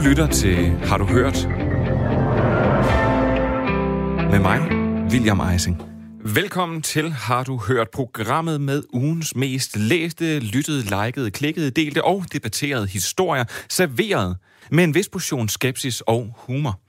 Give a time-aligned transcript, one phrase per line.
[0.00, 1.48] Du lytter til Har du hørt?
[4.30, 4.60] Med mig,
[5.10, 5.82] William Eising.
[6.24, 12.24] Velkommen til Har du hørt programmet med ugens mest læste, lyttede, likede, klikkede, delte og
[12.32, 14.36] debatterede historier, serveret
[14.70, 16.80] med en vis portion skepsis og humor.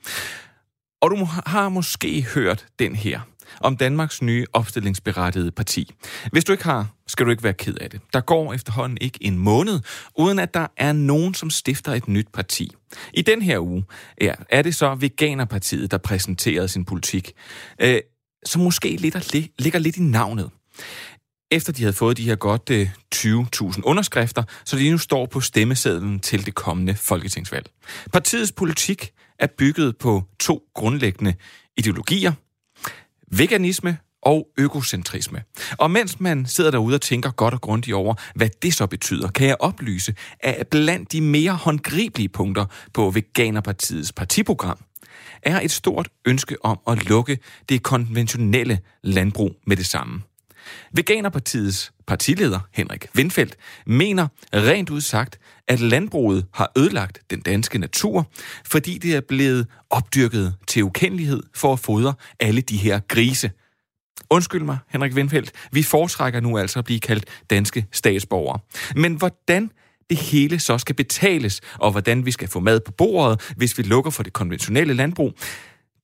[1.02, 3.20] Og du har måske hørt den her
[3.60, 5.92] om Danmarks nye opstillingsberettigede parti.
[6.32, 8.02] Hvis du ikke har, skal du ikke være ked af det.
[8.14, 9.80] Der går efterhånden ikke en måned,
[10.18, 12.72] uden at der er nogen, som stifter et nyt parti.
[13.14, 13.84] I den her uge
[14.22, 17.32] ja, er det så Veganerpartiet, der præsenterede sin politik,
[17.82, 18.00] øh,
[18.46, 20.50] som måske ligger, ligger lidt i navnet
[21.52, 25.42] efter de havde fået de her godt øh, 20.000 underskrifter, så de nu står på
[25.42, 27.70] stemmesedlen til det kommende folketingsvalg.
[28.14, 31.34] Partiets politik er bygget på to grundlæggende
[31.78, 32.34] ideologier.
[33.32, 35.42] Veganisme og økocentrisme.
[35.78, 39.28] Og mens man sidder derude og tænker godt og grundigt over, hvad det så betyder,
[39.28, 44.78] kan jeg oplyse, at blandt de mere håndgribelige punkter på Veganerpartiets partiprogram,
[45.44, 47.38] er et stort ønske om at lukke
[47.70, 50.22] det konventionelle landbrug med det samme.
[50.94, 58.32] Veganerpartiets partileder, Henrik Windfeldt, mener rent udsagt, at landbruget har ødelagt den danske natur,
[58.66, 63.52] fordi det er blevet opdyrket til ukendelighed for at fodre alle de her grise.
[64.30, 68.60] Undskyld mig, Henrik Windfeldt, vi foretrækker nu altså at blive kaldt danske statsborgere.
[68.96, 69.72] Men hvordan
[70.10, 73.84] det hele så skal betales, og hvordan vi skal få mad på bordet, hvis vi
[73.84, 75.34] lukker for det konventionelle landbrug,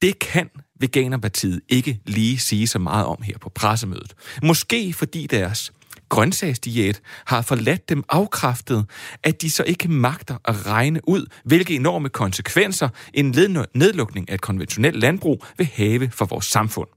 [0.02, 4.14] det kan Veganerpartiet ikke lige sige så meget om her på pressemødet.
[4.44, 5.72] Måske fordi deres
[6.10, 8.86] grøntsagsdiæt har forladt dem afkræftet,
[9.24, 13.26] at de så ikke magter at regne ud, hvilke enorme konsekvenser en
[13.74, 16.88] nedlukning af et konventionelt landbrug vil have for vores samfund.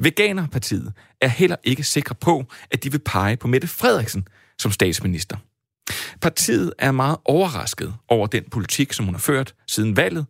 [0.00, 5.36] Veganerpartiet er heller ikke sikre på, at de vil pege på Mette Frederiksen som statsminister.
[6.20, 10.26] Partiet er meget overrasket over den politik, som hun har ført siden valget.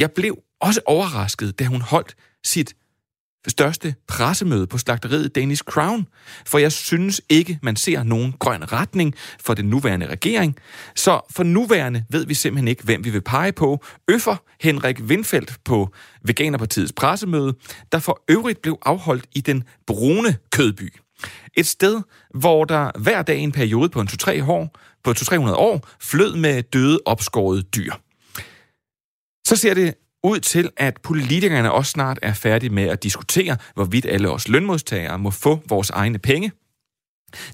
[0.00, 2.74] Jeg blev også overrasket, da hun holdt sit
[3.48, 6.06] største pressemøde på slagteriet Danish Crown,
[6.46, 10.56] for jeg synes ikke, man ser nogen grøn retning for den nuværende regering.
[10.96, 13.84] Så for nuværende ved vi simpelthen ikke, hvem vi vil pege på.
[14.08, 15.92] Øffer Henrik Windfeldt på
[16.24, 17.54] Veganerpartiets pressemøde,
[17.92, 20.94] der for øvrigt blev afholdt i den brune kødby.
[21.54, 22.00] Et sted,
[22.34, 26.36] hvor der hver dag i en periode på en 2-3 år, på 200-300 år flød
[26.36, 27.92] med døde opskårede dyr.
[29.50, 34.06] Så ser det ud til, at politikerne også snart er færdige med at diskutere, hvorvidt
[34.06, 36.52] alle os lønmodtagere må få vores egne penge.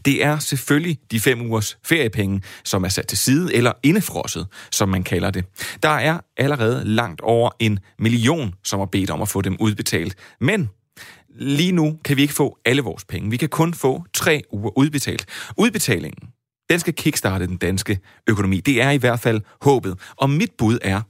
[0.04, 4.88] Det er selvfølgelig de fem ugers feriepenge, som er sat til side, eller indefrosset, som
[4.88, 5.44] man kalder det.
[5.82, 10.14] Der er allerede langt over en million, som har bedt om at få dem udbetalt.
[10.40, 10.68] Men
[11.38, 13.30] lige nu kan vi ikke få alle vores penge.
[13.30, 15.26] Vi kan kun få tre uger udbetalt.
[15.56, 16.28] Udbetalingen,
[16.70, 18.60] den skal kickstarte den danske økonomi.
[18.60, 19.98] Det er i hvert fald håbet.
[20.16, 21.02] Og mit bud er,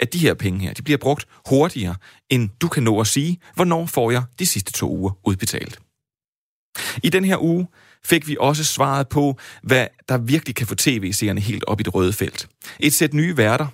[0.00, 1.94] at de her penge her, de bliver brugt hurtigere,
[2.30, 5.78] end du kan nå at sige, hvornår får jeg de sidste to uger udbetalt.
[7.02, 7.66] I den her uge
[8.04, 11.94] fik vi også svaret på, hvad der virkelig kan få tv-seerne helt op i det
[11.94, 12.48] røde felt.
[12.80, 13.66] Et sæt nye værter,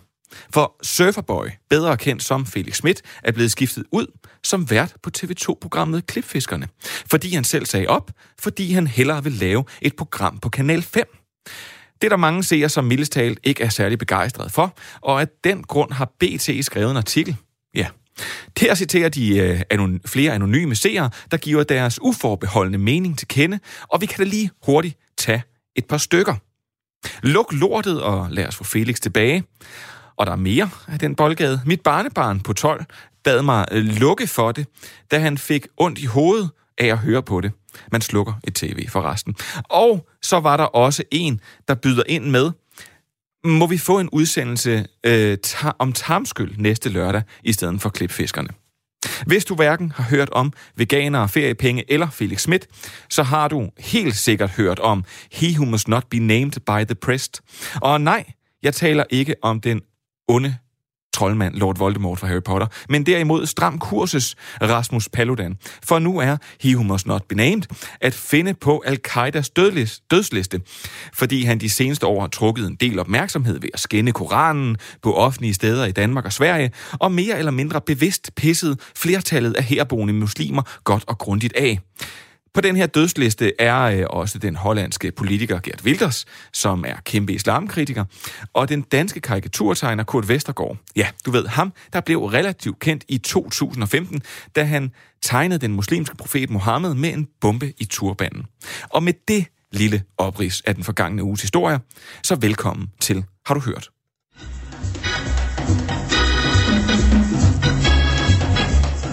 [0.54, 4.06] for Surferboy, bedre kendt som Felix Schmidt, er blevet skiftet ud
[4.42, 6.68] som vært på TV2-programmet Klipfiskerne,
[7.10, 11.04] fordi han selv sagde op, fordi han hellere vil lave et program på Kanal 5.
[11.94, 15.62] Det er der mange seere, som mildestalt ikke er særlig begejstret for, og af den
[15.62, 17.36] grund har BT skrevet en artikel.
[17.74, 17.86] Ja,
[18.58, 23.58] her citerer de øh, anon- flere anonyme seere, der giver deres uforbeholdende mening til kende,
[23.88, 25.42] og vi kan da lige hurtigt tage
[25.76, 26.34] et par stykker.
[27.22, 29.44] Luk lortet og lad os få Felix tilbage.
[30.16, 31.60] Og der er mere af den boldgade.
[31.66, 32.84] Mit barnebarn på 12
[33.24, 34.66] bad mig øh, lukke for det,
[35.10, 37.52] da han fik ondt i hovedet af at høre på det.
[37.92, 39.34] Man slukker et tv for resten.
[39.64, 42.50] Og så var der også en, der byder ind med,
[43.44, 48.48] må vi få en udsendelse øh, ta- om tarmskyld næste lørdag, i stedet for klipfiskerne.
[49.26, 52.66] Hvis du hverken har hørt om veganere, feriepenge eller Felix Schmidt,
[53.10, 56.94] så har du helt sikkert hørt om He Who Must Not Be Named by the
[56.94, 57.30] Press.
[57.82, 58.24] Og nej,
[58.62, 59.80] jeg taler ikke om den
[60.28, 60.56] onde
[61.14, 65.56] troldmand Lord Voldemort fra Harry Potter, men derimod stram kurses Rasmus Paludan.
[65.82, 67.62] For nu er He Who Must Not Be Named
[68.00, 69.50] at finde på Al-Qaidas
[70.10, 70.60] dødsliste,
[71.14, 75.14] fordi han de seneste år har trukket en del opmærksomhed ved at skænde Koranen på
[75.14, 80.12] offentlige steder i Danmark og Sverige, og mere eller mindre bevidst pisset flertallet af herboende
[80.14, 81.80] muslimer godt og grundigt af.
[82.54, 87.32] På den her dødsliste er øh, også den hollandske politiker Gert Wilders, som er kæmpe
[87.32, 88.04] islamkritiker,
[88.52, 90.76] og den danske karikaturtegner Kurt Vestergaard.
[90.96, 94.22] Ja, du ved ham, der blev relativt kendt i 2015,
[94.56, 94.92] da han
[95.22, 98.46] tegnede den muslimske profet Mohammed med en bombe i turbanen.
[98.88, 101.80] Og med det lille oprids af den forgangne uges historie,
[102.22, 103.93] så velkommen til Har du hørt?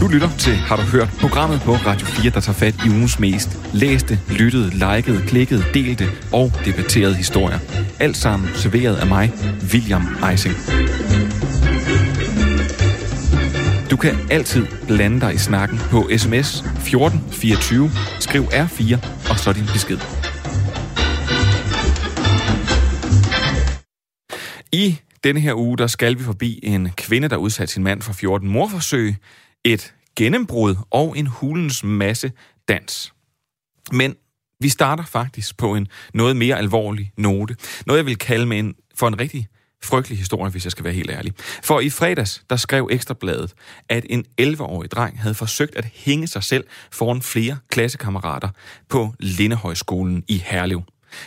[0.01, 3.19] Du lytter til Har du hørt programmet på Radio 4, der tager fat i ugens
[3.19, 7.59] mest læste, lyttede, likede, klikkede, delte og debatterede historier.
[8.00, 9.31] Alt sammen serveret af mig,
[9.74, 10.56] William Eising.
[13.92, 18.97] Du kan altid blande dig i snakken på sms 1424, skriv R4
[19.30, 19.97] og så din besked.
[24.71, 28.13] I denne her uge, der skal vi forbi en kvinde, der udsatte sin mand for
[28.13, 29.15] 14 morforsøg,
[29.65, 32.31] et gennembrud og en hulens masse
[32.67, 33.13] dans.
[33.91, 34.15] Men
[34.59, 37.55] vi starter faktisk på en noget mere alvorlig note.
[37.85, 39.47] Noget, jeg vil kalde med en, for en rigtig
[39.83, 41.33] frygtelig historie, hvis jeg skal være helt ærlig.
[41.63, 43.53] For i fredags, der skrev Ekstrabladet,
[43.89, 48.49] at en 11-årig dreng havde forsøgt at hænge sig selv foran flere klassekammerater
[48.89, 50.81] på Lindehøjskolen i Herlev.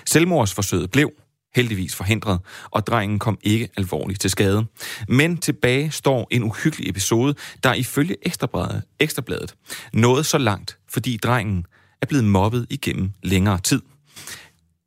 [0.06, 1.12] Selvmordsforsøget blev
[1.54, 2.40] heldigvis forhindret,
[2.70, 4.66] og drengen kom ikke alvorligt til skade.
[5.08, 9.54] Men tilbage står en uhyggelig episode, der ifølge Ekstrabladet, Ekstrabladet
[9.92, 11.66] nåede så langt, fordi drengen
[12.02, 13.82] er blevet mobbet igennem længere tid.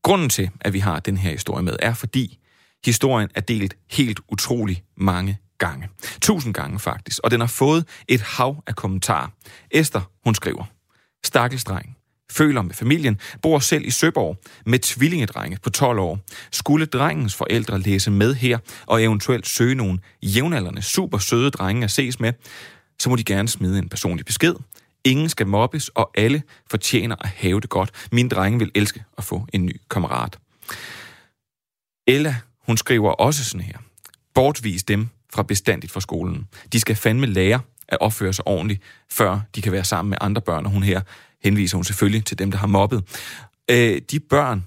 [0.04, 2.40] Grunden til, at vi har den her historie med, er fordi
[2.86, 5.90] historien er delt helt utrolig mange gange.
[6.22, 9.28] Tusind gange faktisk, og den har fået et hav af kommentarer.
[9.72, 10.64] Esther, hun skriver,
[11.26, 11.97] Stakkels dreng,
[12.32, 16.20] føler med familien, bor selv i Søborg med tvillingedrenge på 12 år.
[16.52, 21.92] Skulle drengens forældre læse med her og eventuelt søge nogle jævnaldrende, super søde drenge at
[21.92, 22.34] ses med,
[23.00, 24.56] så må de gerne smide en personlig besked.
[25.04, 27.92] Ingen skal mobbes, og alle fortjener at have det godt.
[28.12, 30.38] Min drenge vil elske at få en ny kammerat.
[32.08, 32.36] Ella,
[32.66, 33.78] hun skriver også sådan her.
[34.34, 36.48] Bortvis dem fra bestandigt fra skolen.
[36.74, 38.82] De skal fandme lære at opføre sig ordentligt,
[39.12, 41.02] før de kan være sammen med andre børn, og hun her
[41.44, 43.04] henviser hun selvfølgelig til dem, der har mobbet.
[43.70, 44.66] Øh, de børn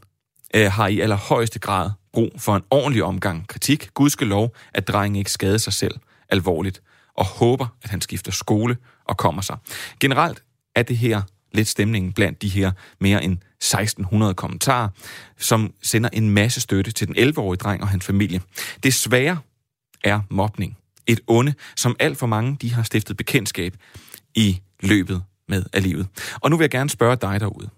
[0.54, 3.88] øh, har i allerhøjeste grad brug for en ordentlig omgang kritik.
[3.94, 5.94] Gud skal lov, at drengen ikke skader sig selv
[6.28, 6.82] alvorligt,
[7.14, 9.56] og håber, at han skifter skole og kommer sig.
[10.00, 10.42] Generelt
[10.76, 11.22] er det her
[11.52, 14.88] lidt stemningen blandt de her mere end 1600 kommentarer,
[15.38, 18.40] som sender en masse støtte til den 11-årige dreng og hans familie.
[18.82, 19.38] Desværre
[20.04, 20.76] er mobning
[21.06, 23.76] et onde, som alt for mange de har stiftet bekendtskab
[24.34, 26.06] i løbet med af livet.
[26.40, 27.68] Og nu vil jeg gerne spørge dig derude.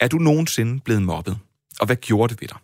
[0.00, 1.38] Er du nogensinde blevet mobbet?
[1.80, 2.58] Og hvad gjorde det ved dig?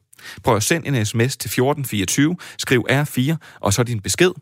[0.44, 4.32] Prøv at sende en sms til 1424, skriv R4, og så din besked.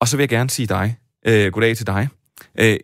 [0.00, 2.08] Og så vil jeg gerne sige dig, øh, goddag til dig,
[2.60, 2.76] øh,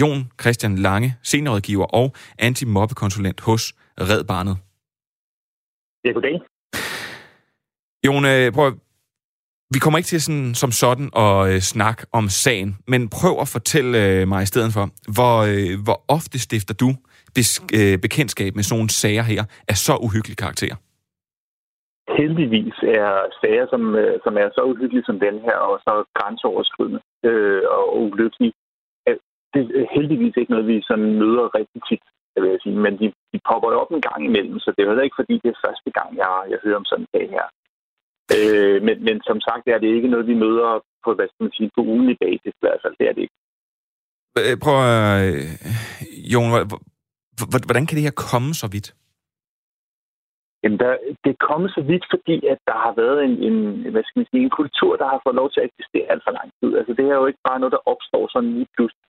[0.00, 4.56] Jon Christian Lange, seniorrådgiver og antimobbekonsulent hos Red Barnet.
[6.04, 6.40] Ja, goddag.
[8.06, 8.78] Jon, øh, prøv
[9.74, 13.48] vi kommer ikke til sådan, som sådan at øh, snakke om sagen, men prøv at
[13.56, 14.84] fortælle øh, mig i stedet for,
[15.16, 16.90] hvor, øh, hvor ofte stifter du
[17.36, 20.74] besk- øh, bekendtskab med sådan nogle sager her af så uhyggelig karakter?
[22.20, 27.00] Heldigvis er sager, som, øh, som er så uhyggelige som den her, og så grænseoverskridende
[27.28, 28.52] øh, og ulykkelige,
[29.54, 32.04] det er heldigvis ikke noget, vi sådan møder rigtig tit,
[32.42, 32.76] vil jeg sige.
[32.84, 35.34] Men de, de popper jo op en gang imellem, så det er heller ikke, fordi
[35.42, 37.46] det er første gang, jeg, jeg hører om sådan en sag her.
[38.36, 40.70] Øh, men, men som sagt er det ikke noget, vi møder
[41.04, 42.94] på, hvad skal man sige, på ugenlig basis i hvert fald.
[42.98, 43.38] Det er det ikke.
[44.38, 45.16] Øh, prøv at...
[45.26, 45.44] Øh,
[46.32, 46.50] Jon,
[47.66, 48.88] hvordan kan det her komme så vidt?
[50.62, 50.90] Jamen, der,
[51.24, 53.56] det er kommet så vidt, fordi at der har været en, en,
[53.92, 56.32] hvad skal man sige, en kultur, der har fået lov til at eksistere alt for
[56.38, 56.70] lang tid.
[56.78, 59.06] Altså, det er jo ikke bare noget, der opstår sådan lige pludselig.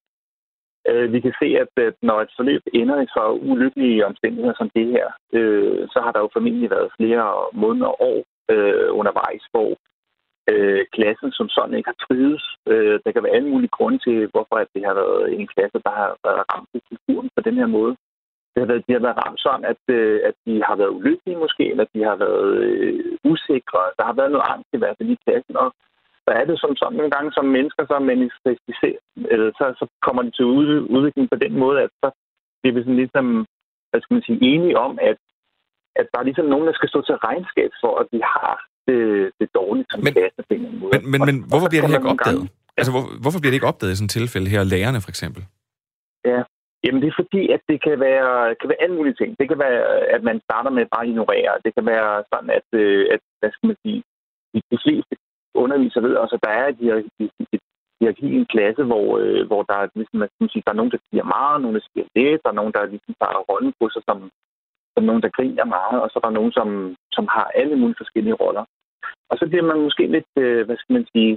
[0.90, 4.70] Øh, vi kan se, at, at når et forløb ender i så ulykkelige omstændigheder som
[4.78, 7.28] det her, øh, så har der jo formentlig været flere
[7.63, 8.20] måneder og år,
[8.51, 9.70] øh, undervejs, hvor
[10.51, 12.43] øh, klassen som sådan ikke har trives.
[12.72, 15.77] Øh, der kan være alle mulige grunde til, hvorfor at det har været en klasse,
[15.86, 17.96] der har været ramt i kulturen på den her måde.
[18.51, 21.41] Det har været, de har været ramt sådan, at, øh, at de har været ulykkelige
[21.43, 23.81] måske, eller de har været øh, usikre.
[23.98, 25.70] Der har været noget angst i hvert fald i klassen, og
[26.25, 29.01] så er det som sådan nogle gange som mennesker, så manifesterer,
[29.34, 30.46] eller så, så kommer de til
[30.96, 32.10] udvikling på den måde, at så
[32.60, 33.25] bliver vi sådan ligesom,
[33.89, 35.17] hvad skal man sige, enige om, at
[36.00, 38.51] at der er ligesom nogen, der skal stå til regnskab for, at vi har
[38.88, 39.00] det,
[39.39, 40.91] det dårligt som men, klasse på en måde.
[40.95, 42.45] Men, men, men hvorfor bliver det her ikke opdaget?
[42.48, 45.12] Gange, altså, hvor, hvorfor bliver det ikke opdaget i sådan et tilfælde her, lærerne for
[45.13, 45.41] eksempel?
[46.31, 46.41] Ja,
[46.83, 49.29] Jamen det er fordi, at det kan være, kan være alle mulige ting.
[49.39, 49.81] Det kan være,
[50.15, 51.53] at man starter med bare at ignorere.
[51.65, 54.00] Det kan være sådan, at, øh, at hvad skal man sige,
[54.53, 55.13] de, de fleste
[55.63, 60.19] underviser ved, altså der er et hierarki i en klasse, hvor, øh, hvor der, ligesom,
[60.19, 62.74] man sige, der er nogen, der siger meget, nogen, der siger lidt, der er nogen,
[62.77, 64.17] der ligesom tager rollen på sig som,
[64.98, 66.69] er nogen, der griner meget, og så er der nogen, som,
[67.15, 68.65] som har alle mulige forskellige roller.
[69.31, 71.33] Og så bliver man måske lidt, øh, hvad skal man sige,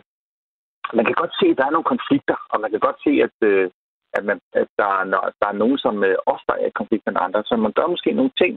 [0.98, 3.36] man kan godt se, at der er nogle konflikter, og man kan godt se, at,
[3.50, 3.70] øh,
[4.16, 5.04] at, man, at der, er,
[5.40, 8.10] der er nogen, som øh, ofte er i konflikt med andre, så man gør måske
[8.12, 8.52] nogle ting,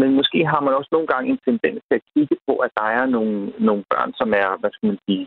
[0.00, 2.86] men måske har man også nogle gange en tendens til at kigge på, at der
[2.98, 5.24] er nogle, nogle børn, som er, hvad skal man sige,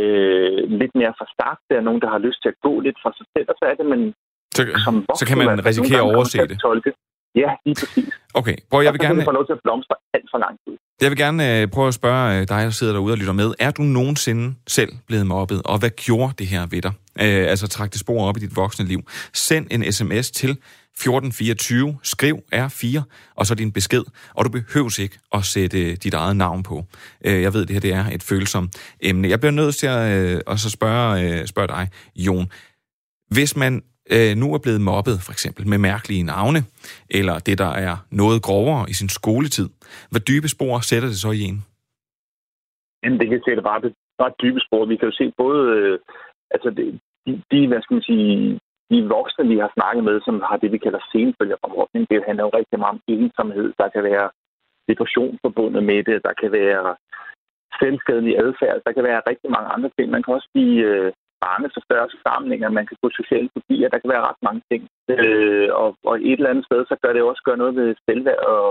[0.00, 1.58] øh, lidt mere for start.
[1.70, 3.64] Der er nogen, der har lyst til at gå lidt for sig selv, og så
[3.70, 4.02] er det, man
[4.56, 6.60] så, som voksen, så kan man risikere at overse det.
[6.60, 6.92] Tolke.
[7.34, 8.14] Ja, lige præcis.
[8.34, 9.24] Okay, prøv, jeg vil gerne...
[9.24, 10.78] få lov til at blomstre alt for lang tid.
[11.02, 13.54] Jeg vil gerne øh, prøve at spørge øh, dig, der sidder derude og lytter med.
[13.58, 16.92] Er du nogensinde selv blevet mobbet, og hvad gjorde det her ved dig?
[17.20, 19.00] Øh, altså træk det spor op i dit voksne liv.
[19.32, 23.00] Send en sms til 1424, skriv R4,
[23.34, 24.04] og så din besked,
[24.34, 26.84] og du behøver ikke at sætte dit eget navn på.
[27.24, 29.28] Øh, jeg ved, det her det er et følsomt emne.
[29.28, 32.46] Jeg bliver nødt til at, øh, at så spørge, øh, spørge dig, Jon.
[33.30, 33.82] Hvis man
[34.14, 36.60] øh, nu er blevet mobbet, for eksempel med mærkelige navne,
[37.18, 39.68] eller det, der er noget grovere i sin skoletid,
[40.10, 41.58] hvad dybe spor sætter det så i en?
[43.02, 43.80] Jamen, det kan sætte bare,
[44.18, 44.82] bare dybe spor.
[44.84, 45.98] Vi kan jo se både, øh,
[46.54, 48.60] altså det, de, de, hvad skal man sige,
[48.90, 52.26] de voksne, vi har snakket med, som har det, vi kalder senfølger fra mobbning, det
[52.26, 53.68] handler jo rigtig meget om ensomhed.
[53.80, 54.28] Der kan være
[54.88, 56.96] depression forbundet med det, der kan være
[57.80, 60.06] selvskadelig adfærd, der kan være rigtig mange andre ting.
[60.10, 61.12] Man kan også blive øh,
[61.46, 64.82] bange for større forsamlinger, man kan få sociale fobier, der kan være ret mange ting.
[65.12, 68.42] Øh, og, og et eller andet sted, så gør det også gøre noget ved selvværd
[68.54, 68.66] og,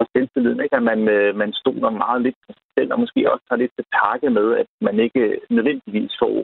[0.00, 0.76] og selvtilliden, ikke?
[0.80, 3.74] at man, øh, man stoler meget lidt på sig selv, og måske også tager lidt
[3.76, 5.24] til takke med, at man ikke
[5.56, 6.36] nødvendigvis får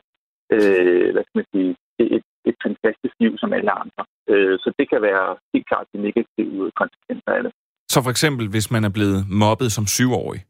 [0.55, 1.71] øh, hvad skal man sige,
[2.17, 4.03] et, et fantastisk liv som alle andre.
[4.33, 7.53] Øh, så det kan være helt klart de negative konsekvenser af det.
[7.93, 10.41] Så for eksempel, hvis man er blevet mobbet som syvårig,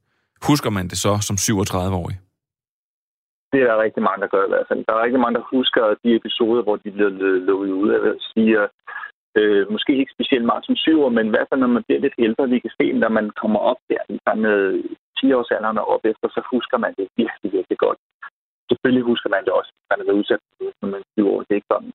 [0.50, 2.16] husker man det så som 37-årig?
[3.52, 4.84] Det er der rigtig mange, der gør i hvert fald.
[4.88, 7.10] Der er rigtig mange, der husker de episoder, hvor de bliver
[7.48, 7.92] lukket ud.
[7.92, 8.52] Jeg vil sige,
[9.38, 12.00] øh, måske ikke specielt meget som syv år, men i hvert fald, når man bliver
[12.00, 14.58] lidt ældre, vi kan se, når man kommer op der, med
[15.20, 17.98] 10 års alderen og op efter, så husker man det virkelig, virkelig godt.
[18.70, 21.08] Selvfølgelig husker man det også, hvis man er været udsat for det, når man er
[21.16, 21.40] 20 år.
[21.40, 21.92] Det er ikke sådan.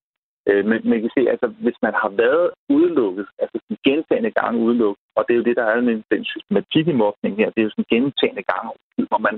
[0.49, 4.63] Øh, men man kan se, altså, hvis man har været udelukket, altså sådan gentagende gange
[4.65, 5.75] udelukket, og det er jo det, der er
[6.15, 8.69] den systematik i mobning her, det er jo sådan gentagende gange,
[9.09, 9.35] hvor man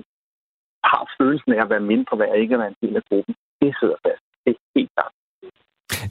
[0.84, 3.36] har følelsen af at være mindre værd, ikke at være en del af gruppen.
[3.62, 4.24] Det sidder fast.
[4.44, 5.14] Det er helt klart.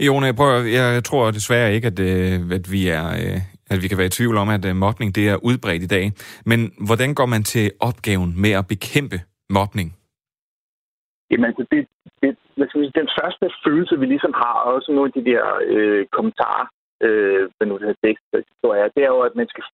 [0.07, 3.39] Jone, jeg, prøver, jeg tror desværre ikke, at, øh, at, vi er, øh,
[3.73, 6.05] at vi kan være i tvivl om, at øh, mobning det er udbredt i dag.
[6.51, 9.19] Men hvordan går man til opgaven med at bekæmpe
[9.59, 9.89] mobning?
[11.31, 11.81] Jamen, altså, det,
[12.23, 15.31] det, hvad skal sige, den første følelse, vi ligesom har, og også nogle af de
[15.31, 15.43] der
[15.75, 16.67] øh, kommentarer,
[17.07, 19.65] øh, hvad nu det her tekst, er, det er jo, at man skal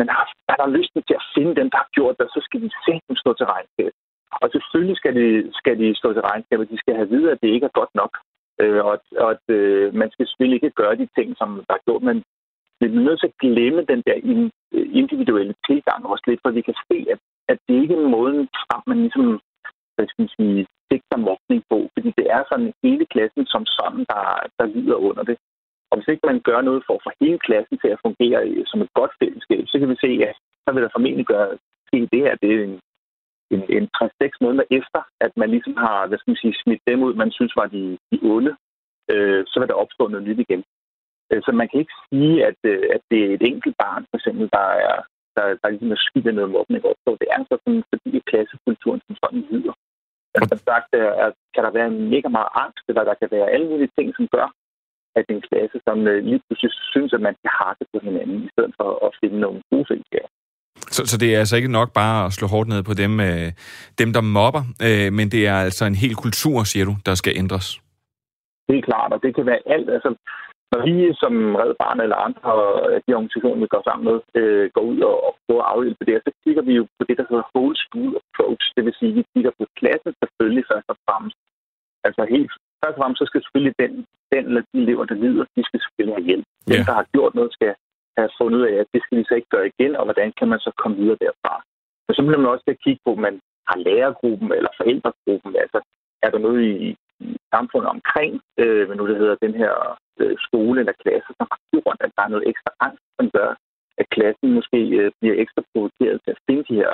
[0.00, 2.58] man har, man har lyst til at finde dem, der har gjort det, så skal
[2.64, 3.92] de simpelthen stå til regnskab.
[4.42, 5.26] Og selvfølgelig skal de,
[5.60, 7.94] skal de stå til regnskab, og de skal have videre, at det ikke er godt
[7.94, 8.12] nok.
[8.60, 11.84] Øh, og, og at øh, man skal selvfølgelig ikke gøre de ting, som der er
[11.86, 12.18] gjort, men
[12.80, 14.16] vi er nødt til at glemme den der
[15.00, 18.82] individuelle tilgang også lidt, for vi kan se, at, at det ikke er måden frem,
[18.86, 19.40] man ligesom
[19.94, 24.04] hvad skal man sige, sigter mobning på, fordi det er sådan hele klassen som sådan,
[24.12, 24.22] der,
[24.58, 25.36] der lider under det.
[25.90, 28.80] Og hvis ikke man gør noget for at få hele klassen til at fungere som
[28.84, 31.48] et godt fællesskab, så kan vi se, at så vil der formentlig gøre
[31.88, 32.34] ske det her.
[32.42, 32.80] Det er en
[33.50, 37.02] en, en 3-6 måneder efter, at man ligesom har hvad skal man sige, smidt dem
[37.02, 38.52] ud, man synes var de, de onde,
[39.12, 40.62] øh, så vil der opstå noget nyt igen.
[41.30, 44.16] Øh, så man kan ikke sige, at, øh, at det er et enkelt barn, for
[44.18, 44.96] eksempel, der er,
[45.36, 47.10] der, der ligesom er skyld af noget mobning opstå.
[47.20, 49.74] Det er altså sådan, fordi klassekulturen som sådan lyder.
[50.34, 53.52] Altså, som sagt, der, er, kan der være mega meget angst, eller der kan være
[53.54, 54.48] alle mulige ting, som gør,
[55.18, 55.98] at en klasse, som
[56.28, 59.62] lige pludselig synes, at man skal hakke på hinanden, i stedet for at finde nogle
[59.70, 60.30] gode fællesskaber.
[60.94, 63.48] Så, så det er altså ikke nok bare at slå hårdt ned på dem, øh,
[64.00, 67.32] dem der mobber, øh, men det er altså en hel kultur, siger du, der skal
[67.42, 67.68] ændres?
[68.68, 69.88] Det er klart, og det kan være alt.
[69.96, 70.10] Altså,
[70.72, 72.52] når vi som Red Barn eller andre
[72.94, 76.04] af de organisationer, vi går sammen med, øh, går ud og, og prøver at afhjælpe
[76.08, 78.64] det, så kigger vi jo på det, der hedder whole school approach.
[78.76, 81.38] Det vil sige, at vi kigger på klassen selvfølgelig først og fremmest.
[82.06, 83.92] Altså helt først og fremmest, så skal selvfølgelig den,
[84.32, 86.46] den eller de elever, der lider, de skal selvfølgelig have hjælp.
[86.50, 86.72] Yeah.
[86.72, 87.72] Den, der har gjort noget, skal
[88.18, 90.48] have fundet ud af, at det skal vi så ikke gøre igen, og hvordan kan
[90.52, 91.54] man så komme videre derfra.
[92.06, 93.36] Men så bliver man også til at kigge på, om man
[93.68, 95.52] har lærergruppen eller forældregruppen.
[95.64, 95.78] Altså,
[96.24, 96.72] er der noget i,
[97.20, 99.74] i samfundet omkring, øh, men nu det hedder, den her
[100.20, 103.50] øh, skole eller klasse, som har gjort, at der er noget ekstra angst, som gør,
[104.00, 106.92] at klassen måske øh, bliver ekstra provokeret til at finde de her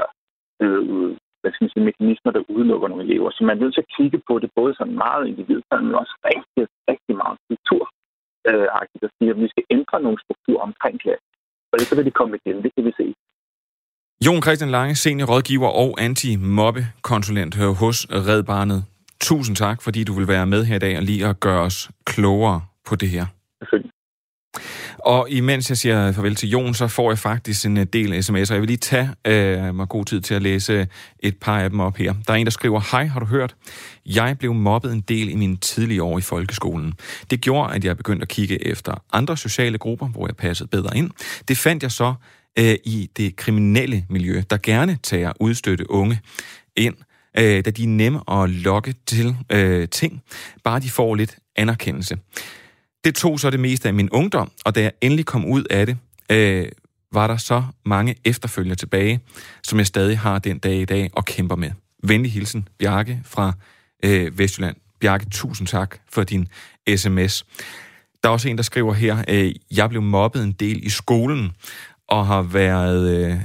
[0.62, 3.30] øh, hvad skal man sige, mekanismer, der udelukker nogle elever.
[3.30, 6.14] Så man er nødt til at kigge på det både sådan meget individuelt, men også
[6.30, 6.62] rigtig,
[8.48, 8.66] øh,
[9.04, 11.30] at sige, at vi skal ændre nogle strukturer omkring klassen.
[11.72, 13.06] Og så vil det komme igen, det kan vi se.
[14.26, 18.80] Jon Christian Lange, seniorrådgiver og anti-mobbe-konsulent hos Red Barnet.
[19.20, 21.90] Tusind tak, fordi du vil være med her i dag og lige at gøre os
[22.04, 23.26] klogere på det her.
[23.60, 23.92] Selvfølgelig.
[24.98, 28.52] Og imens jeg siger farvel til Jon, så får jeg faktisk en øh, del sms'er.
[28.52, 30.88] Jeg vil lige tage øh, mig god tid til at læse
[31.20, 32.14] et par af dem op her.
[32.26, 33.56] Der er en, der skriver, Hej, har du hørt?
[34.06, 36.94] Jeg blev mobbet en del i mine tidlige år i folkeskolen.
[37.30, 40.96] Det gjorde, at jeg begyndte at kigge efter andre sociale grupper, hvor jeg passede bedre
[40.96, 41.10] ind.
[41.48, 42.14] Det fandt jeg så
[42.58, 46.20] øh, i det kriminelle miljø, der gerne tager udstøtte unge
[46.76, 46.94] ind
[47.38, 50.22] øh, da de er nemme at lokke til øh, ting,
[50.64, 52.16] bare de får lidt anerkendelse.
[53.04, 55.86] Det tog så det meste af min ungdom, og da jeg endelig kom ud af
[55.86, 55.98] det,
[56.30, 56.66] øh,
[57.12, 59.20] var der så mange efterfølger tilbage,
[59.62, 61.70] som jeg stadig har den dag i dag og kæmper med.
[62.02, 63.52] Venlig hilsen, Bjarke fra
[64.04, 64.76] øh, Vestjylland.
[65.00, 66.48] Bjarke, tusind tak for din
[66.96, 67.46] sms.
[68.22, 71.52] Der er også en, der skriver her, øh, jeg blev mobbet en del i skolen,
[72.08, 73.36] og har været, øh,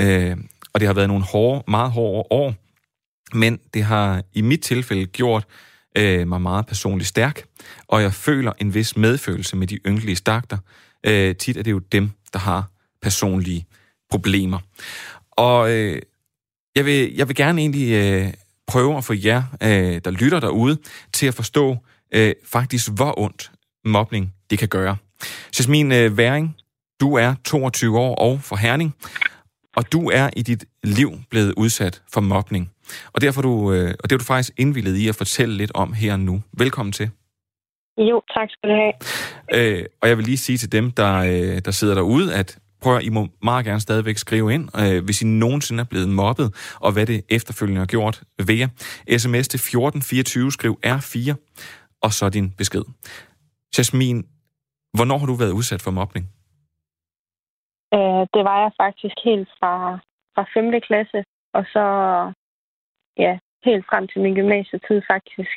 [0.00, 0.36] øh,
[0.72, 2.54] og det har været nogle hårde, meget hårde år,
[3.32, 5.46] men det har i mit tilfælde gjort
[5.96, 7.44] øh, mig meget personligt stærk,
[7.88, 10.58] og jeg føler en vis medfølelse med de ynkelige stakter.
[11.06, 12.70] Øh, tit er det jo dem, der har
[13.02, 13.66] personlige
[14.10, 14.58] problemer.
[15.30, 16.02] Og øh,
[16.76, 18.32] jeg, vil, jeg vil gerne egentlig øh,
[18.66, 20.78] prøve at få jer, øh, der lytter derude,
[21.12, 21.76] til at forstå
[22.14, 23.50] øh, faktisk, hvor ondt
[23.84, 24.96] mobning det kan gøre.
[25.58, 26.56] Jasmin øh, Væring,
[27.00, 28.94] du er 22 år og for Herning,
[29.76, 32.73] og du er i dit liv blevet udsat for mobning.
[33.14, 35.92] Og derfor du, øh, og det er du faktisk indvillet i at fortælle lidt om
[35.92, 36.42] her nu.
[36.58, 37.10] Velkommen til.
[37.98, 38.94] Jo, tak skal du have.
[39.54, 42.96] Øh, og jeg vil lige sige til dem, der, øh, der sidder derude, at prøv
[42.96, 46.76] at I må meget gerne stadigvæk skrive ind, øh, hvis I nogensinde er blevet mobbet,
[46.80, 48.68] og hvad det efterfølgende har gjort ved jer.
[49.18, 51.34] SMS til 1424, skriv R4,
[52.02, 52.84] og så din besked.
[53.78, 54.16] Jasmin,
[54.96, 56.24] hvornår har du været udsat for mobning?
[57.94, 59.74] Øh, det var jeg faktisk helt fra,
[60.34, 60.80] fra 5.
[60.88, 61.18] klasse,
[61.56, 61.84] og så
[63.18, 65.56] ja, helt frem til min gymnasietid faktisk.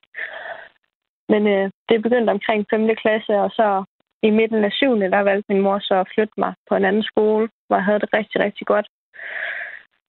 [1.29, 2.95] Men øh, det begyndte omkring 5.
[2.95, 3.83] klasse, og så
[4.23, 4.99] i midten af 7.
[4.99, 7.99] der valgte min mor så at flytte mig på en anden skole, hvor jeg havde
[7.99, 8.87] det rigtig, rigtig godt.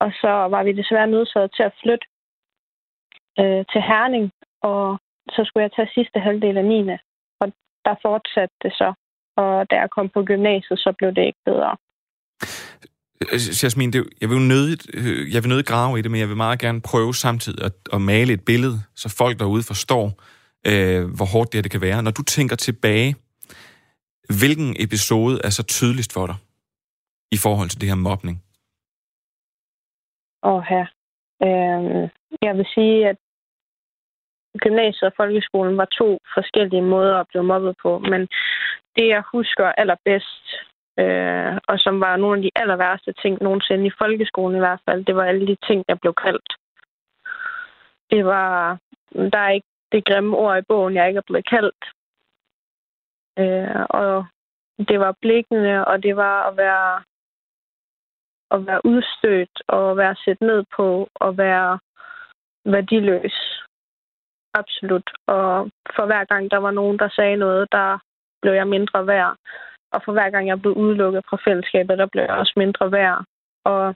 [0.00, 2.06] Og så var vi desværre nødsaget til at flytte
[3.40, 4.30] øh, til Herning,
[4.62, 4.98] og
[5.34, 6.90] så skulle jeg tage sidste halvdel af 9.
[7.40, 7.52] Og
[7.84, 8.92] der fortsatte det så.
[9.36, 11.76] Og da jeg kom på gymnasiet, så blev det ikke bedre.
[13.22, 16.28] Øh, Jasmin, det, jeg vil nødigt, øh, jeg vil nødigt grave i det, men jeg
[16.28, 20.07] vil meget gerne prøve samtidig at, at male et billede, så folk derude forstår,
[20.70, 22.02] øh, hvor hårdt det, her, det kan være.
[22.02, 23.16] Når du tænker tilbage,
[24.40, 26.37] hvilken episode er så tydeligst for dig
[27.33, 28.37] i forhold til det her mobning?
[30.42, 30.87] Åh, her.
[31.46, 32.09] Øh,
[32.42, 33.16] jeg vil sige, at
[34.64, 38.20] gymnasiet og folkeskolen var to forskellige måder at blive mobbet på, men
[38.96, 40.44] det, jeg husker allerbedst,
[40.98, 44.80] øh, og som var nogle af de aller værste ting nogensinde i folkeskolen i hvert
[44.88, 46.52] fald, det var alle de ting, jeg blev kaldt.
[48.11, 48.78] Det var,
[49.14, 51.84] der er ikke det grimme ord i bogen, jeg ikke er blevet kaldt.
[53.38, 54.26] Øh, og
[54.88, 57.02] det var blikkene, og det var at være,
[58.50, 61.78] at være udstødt, og være set ned på, og være
[62.64, 63.64] værdiløs.
[64.54, 65.11] Absolut.
[65.26, 67.98] Og for hver gang der var nogen, der sagde noget, der
[68.42, 69.37] blev jeg mindre værd.
[69.92, 73.24] Og for hver gang jeg blev udelukket fra fællesskabet, der blev jeg også mindre værd.
[73.64, 73.94] Og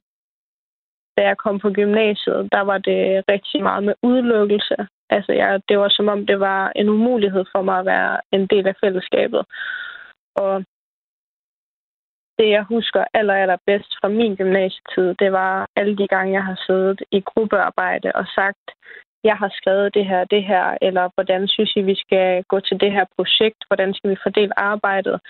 [1.17, 4.75] da jeg kom på gymnasiet, der var det rigtig meget med udelukkelse.
[5.09, 8.47] Altså, jeg, det var som om, det var en umulighed for mig at være en
[8.47, 9.43] del af fællesskabet.
[10.35, 10.63] Og
[12.37, 16.43] det, jeg husker aller, aller bedst fra min gymnasietid, det var alle de gange, jeg
[16.43, 18.65] har siddet i gruppearbejde og sagt,
[19.23, 22.79] jeg har skrevet det her, det her, eller hvordan synes I, vi skal gå til
[22.79, 25.21] det her projekt, hvordan skal vi fordele arbejdet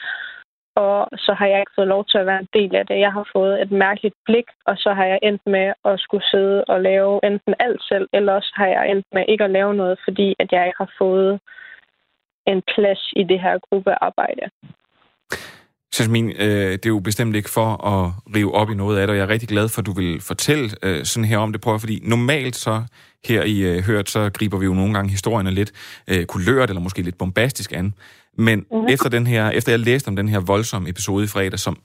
[0.76, 3.00] og så har jeg ikke fået lov til at være en del af det.
[3.00, 6.64] Jeg har fået et mærkeligt blik, og så har jeg endt med at skulle sidde
[6.66, 10.00] og lave enten alt selv, eller også har jeg endt med ikke at lave noget,
[10.04, 11.40] fordi at jeg ikke har fået
[12.48, 14.50] en plads i det her gruppearbejde.
[16.00, 19.12] Jasmin, øh, det er jo bestemt ikke for at rive op i noget af det,
[19.12, 21.62] og jeg er rigtig glad for, at du vil fortælle øh, sådan her om det.
[21.62, 22.84] Prøv, fordi normalt så
[23.26, 25.72] her i øh, Hørt, så griber vi jo nogle gange historierne lidt
[26.08, 27.94] øh, kulørt eller måske lidt bombastisk an.
[28.38, 28.88] Men mm-hmm.
[28.88, 31.78] efter, den her, efter jeg læste om den her voldsomme episode i fredag, som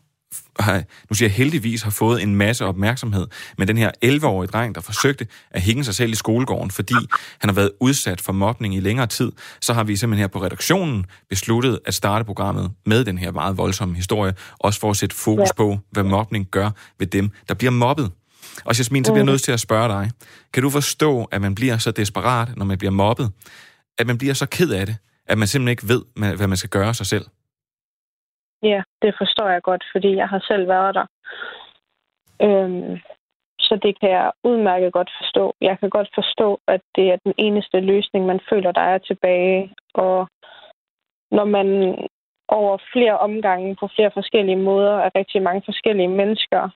[0.61, 3.27] har, nu siger jeg heldigvis, har fået en masse opmærksomhed,
[3.59, 6.95] men den her 11-årige dreng, der forsøgte at hænge sig selv i skolegården, fordi
[7.39, 10.43] han har været udsat for mobning i længere tid, så har vi simpelthen her på
[10.43, 15.17] redaktionen besluttet at starte programmet med den her meget voldsomme historie, også for at sætte
[15.17, 18.11] fokus på, hvad mobning gør ved dem, der bliver mobbet.
[18.65, 20.11] Og Jasmin, så bliver jeg nødt til at spørge dig,
[20.53, 23.31] kan du forstå, at man bliver så desperat, når man bliver mobbet,
[23.99, 26.03] at man bliver så ked af det, at man simpelthen ikke ved,
[26.37, 27.25] hvad man skal gøre sig selv?
[28.63, 31.07] Ja, det forstår jeg godt, fordi jeg har selv været der.
[32.43, 32.99] Øhm,
[33.59, 35.55] så det kan jeg udmærket godt forstå.
[35.61, 39.75] Jeg kan godt forstå, at det er den eneste løsning, man føler, der er tilbage.
[39.95, 40.29] Og
[41.31, 41.69] når man
[42.49, 46.71] over flere omgange på flere forskellige måder af rigtig mange forskellige mennesker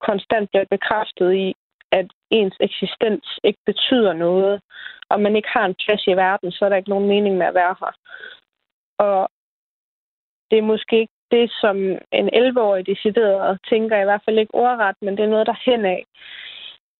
[0.00, 1.54] konstant bliver bekræftet i,
[1.90, 4.60] at ens eksistens ikke betyder noget,
[5.08, 7.46] og man ikke har en plads i verden, så er der ikke nogen mening med
[7.46, 7.92] at være her.
[8.98, 9.28] Og
[10.50, 11.76] det er måske ikke det, som
[12.20, 15.84] en 11-årig decideret tænker, i hvert fald ikke ordret, men det er noget, der hen
[15.84, 16.02] af.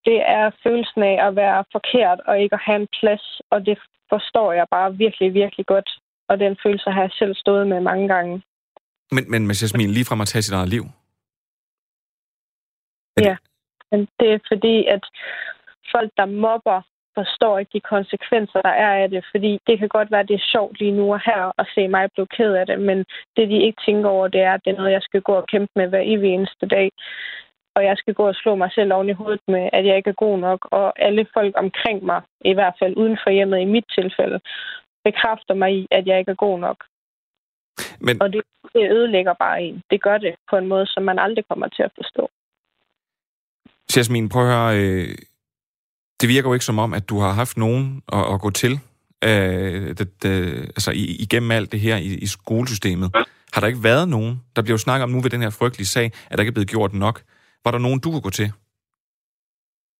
[0.05, 3.79] det er følelsen af at være forkert og ikke at have en plads, og det
[4.13, 5.91] forstår jeg bare virkelig, virkelig godt.
[6.29, 8.43] Og den følelse har jeg selv stået med mange gange.
[9.15, 10.85] Men, men med Jasmin, lige fra at tage sit eget liv?
[13.17, 13.37] Er ja,
[13.91, 15.05] men det er fordi, at
[15.93, 16.83] folk, der mobber,
[17.15, 19.25] forstår ikke de konsekvenser, der er af det.
[19.31, 22.11] Fordi det kan godt være, det er sjovt lige nu og her at se mig
[22.13, 22.99] blive ked af det, men
[23.37, 25.47] det, de ikke tænker over, det er, at det er noget, jeg skal gå og
[25.47, 26.91] kæmpe med hver evig eneste dag.
[27.77, 30.11] Og jeg skal gå og slå mig selv oven i hovedet med, at jeg ikke
[30.11, 30.69] er god nok.
[30.71, 34.41] Og alle folk omkring mig, i hvert fald uden for hjemmet i mit tilfælde,
[35.05, 36.85] bekræfter mig i, at jeg ikke er god nok.
[38.01, 38.23] Men...
[38.23, 38.43] Og det,
[38.75, 39.83] det ødelægger bare en.
[39.91, 42.31] Det gør det på en måde, som man aldrig kommer til at forstå.
[43.97, 44.77] Jasmin, prøv at høre.
[44.81, 45.15] Øh,
[46.23, 48.73] det virker jo ikke som om, at du har haft nogen at, at gå til
[49.29, 50.35] øh, det, det,
[50.77, 50.91] altså
[51.25, 53.09] igennem alt det her i, i skolesystemet.
[53.53, 54.33] Har der ikke været nogen?
[54.57, 56.59] Der bliver jo snakket om nu ved den her frygtelige sag, at der ikke er
[56.59, 57.17] blevet gjort nok.
[57.65, 58.49] Var der nogen, du kunne gå til?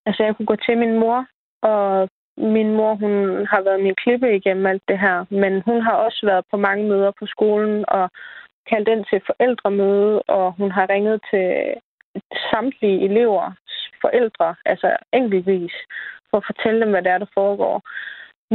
[0.07, 1.19] Altså, jeg kunne gå til min mor,
[1.63, 2.09] og
[2.55, 3.15] min mor, hun
[3.53, 6.89] har været min klippe igennem alt det her, men hun har også været på mange
[6.89, 8.11] møder på skolen og
[8.71, 11.47] kaldt ind til forældremøde, og hun har ringet til
[12.51, 15.75] samtlige elevers forældre, altså enkeltvis,
[16.31, 17.77] for at fortælle dem, hvad det er, der foregår.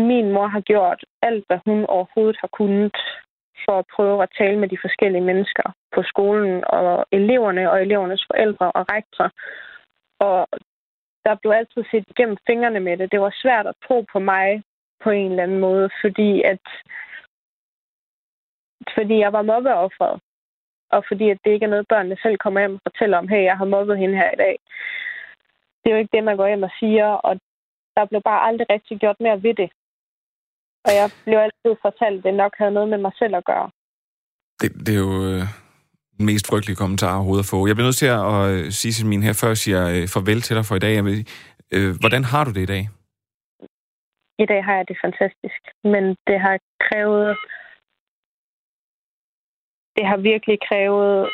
[0.10, 2.98] Min mor har gjort alt, hvad hun overhovedet har kunnet
[3.66, 8.24] for at prøve at tale med de forskellige mennesker på skolen, og eleverne og elevernes
[8.32, 9.28] forældre og rektor.
[10.20, 10.48] Og
[11.26, 13.12] der blev altid set igennem fingrene med det.
[13.12, 14.64] Det var svært at tro på mig
[15.04, 16.66] på en eller anden måde, fordi at
[18.96, 20.20] fordi jeg var mobbeoffret
[20.90, 23.44] og fordi at det ikke er noget, børnene selv kommer hjem og fortæller om, hey,
[23.44, 24.56] jeg har mobbet hende her i dag.
[25.88, 27.34] Det er jo ikke det, man går hjem og siger, og
[27.95, 29.69] der blev bare aldrig rigtig gjort mere ved det.
[30.86, 33.69] Og jeg blev altid fortalt, at det nok havde noget med mig selv at gøre.
[34.62, 35.43] Det, det er jo øh,
[36.17, 37.67] den mest frygtelige kommentar overhovedet at få.
[37.67, 40.41] Jeg bliver nødt til at øh, sige til min her, før jeg siger øh, farvel
[40.41, 40.93] til dig for i dag.
[41.00, 41.19] Jeg vil,
[41.76, 42.84] øh, hvordan har du det i dag?
[44.43, 45.62] I dag har jeg det fantastisk,
[45.93, 46.56] men det har
[46.88, 47.38] krævet
[49.95, 51.30] det har virkelig krævet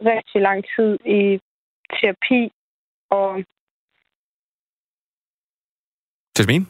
[0.00, 1.40] rigtig lang tid i
[1.96, 2.40] terapi
[3.10, 3.44] og...
[6.38, 6.62] Jasmin?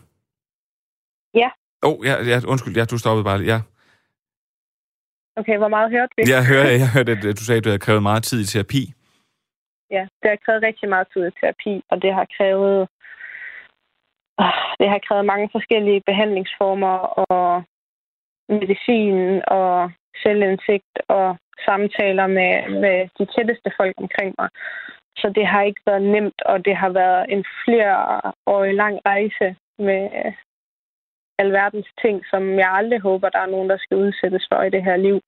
[1.34, 1.50] Ja.
[1.82, 3.40] Åh, oh, ja, ja, undskyld, ja, du stoppede bare.
[3.52, 3.58] Ja.
[5.40, 6.22] Okay, hvor meget hørte vi?
[6.34, 8.82] Jeg hørte, jeg hørte, at du sagde, at du havde krævet meget tid i terapi.
[9.90, 12.88] Ja, det har krævet rigtig meget tid i terapi, og det har krævet
[14.80, 16.96] det har krævet mange forskellige behandlingsformer
[17.32, 17.64] og
[18.48, 21.36] medicin og selvindsigt og
[21.68, 24.48] samtaler med, med de tætteste folk omkring mig.
[25.20, 30.02] Så det har ikke været nemt, og det har været en flereårig lang rejse med
[30.20, 30.32] øh,
[31.38, 34.84] alverdens ting, som jeg aldrig håber, der er nogen, der skal udsættes for i det
[34.84, 35.20] her liv.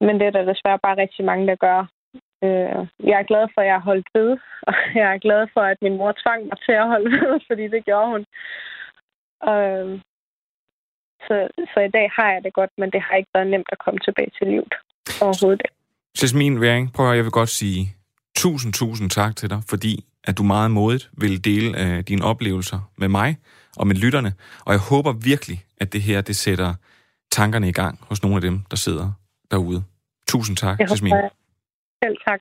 [0.00, 1.80] Men det er der desværre bare rigtig mange, der gør.
[2.44, 4.30] Øh, jeg er glad for, at jeg har holdt ved,
[4.68, 7.64] og jeg er glad for, at min mor tvang mig til at holde ved, fordi
[7.74, 8.22] det gjorde hun.
[9.52, 10.00] Øh,
[11.26, 11.34] så,
[11.72, 14.00] så i dag har jeg det godt, men det har ikke været nemt at komme
[14.00, 14.74] tilbage til livet
[15.22, 15.62] overhovedet.
[16.22, 17.82] Jasmin Væring, prøv at jeg vil godt sige
[18.36, 22.90] tusind, tusind tak til dig, fordi at du meget modigt vil dele øh, dine oplevelser
[22.98, 23.36] med mig
[23.76, 24.32] og med lytterne.
[24.64, 26.74] Og jeg håber virkelig, at det her det sætter
[27.32, 29.12] tankerne i gang hos nogle af dem, der sidder
[29.50, 29.84] derude.
[30.28, 31.12] Tusind tak, jeg Jasmin.
[31.12, 31.28] Håber,
[32.04, 32.40] selv tak.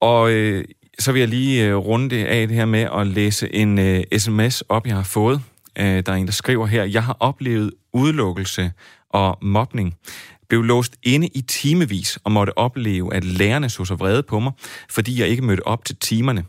[0.00, 0.64] Og øh,
[0.98, 4.04] så vil jeg lige øh, runde det af det her med at læse en øh,
[4.18, 5.40] sms op, jeg har fået.
[5.78, 8.72] Øh, der er en, der skriver her, jeg har oplevet udelukkelse
[9.10, 9.96] og mobning.
[10.48, 14.52] Blev låst inde i timevis og måtte opleve, at lærerne så sig vrede på mig,
[14.90, 16.44] fordi jeg ikke mødte op til timerne.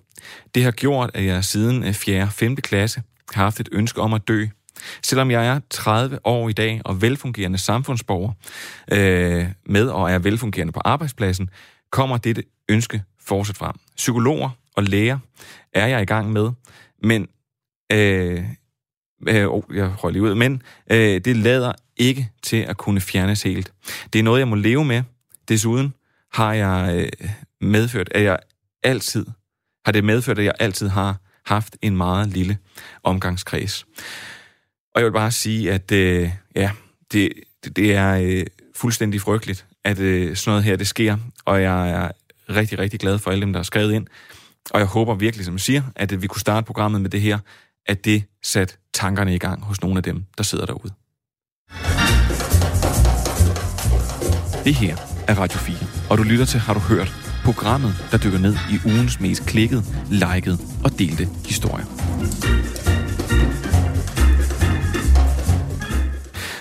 [0.56, 2.24] Det har gjort, at jeg siden 4.
[2.24, 2.56] og 5.
[2.56, 3.02] klasse
[3.34, 4.46] har haft et ønske om at dø.
[5.04, 8.32] Selvom jeg er 30 år i dag og velfungerende samfundsborger
[8.92, 11.50] øh, med og er velfungerende på arbejdspladsen,
[11.92, 13.76] kommer dette ønske fortsat frem.
[13.96, 15.20] Psykologer og læger
[15.74, 16.52] er jeg i gang med,
[17.04, 17.28] men
[17.92, 18.44] øh,
[19.28, 20.36] Øh, oh, jeg røg lige ud.
[20.36, 23.74] Men øh, det lader ikke til at kunne fjernes helt.
[24.14, 25.04] Det er noget, jeg må leve med.
[25.50, 25.94] Desuden
[26.34, 27.30] har jeg øh,
[27.62, 28.40] medført, at jeg
[28.84, 29.26] altid
[29.86, 32.58] har det medført, at jeg altid har haft en meget lille
[33.04, 33.86] omgangskreds.
[34.96, 36.72] Og jeg vil bare sige, at øh, ja,
[37.12, 41.62] det, det, det er øh, fuldstændig frygteligt, at øh, sådan noget her det sker, og
[41.62, 42.12] jeg er
[42.50, 44.08] rigtig, rigtig glad for alle dem, der har skrevet ind.
[44.70, 47.22] Og jeg håber virkelig, som jeg siger, at øh, vi kunne starte programmet med det
[47.22, 47.40] her,
[47.88, 50.94] at det satte tankerne i gang hos nogle af dem, der sidder derude.
[54.64, 54.98] Det her
[55.28, 55.78] er Radio 4,
[56.10, 57.14] og du lytter til Har du hørt?
[57.46, 61.86] Programmet, der dykker ned i ugens mest klikkede, likede og delte historier.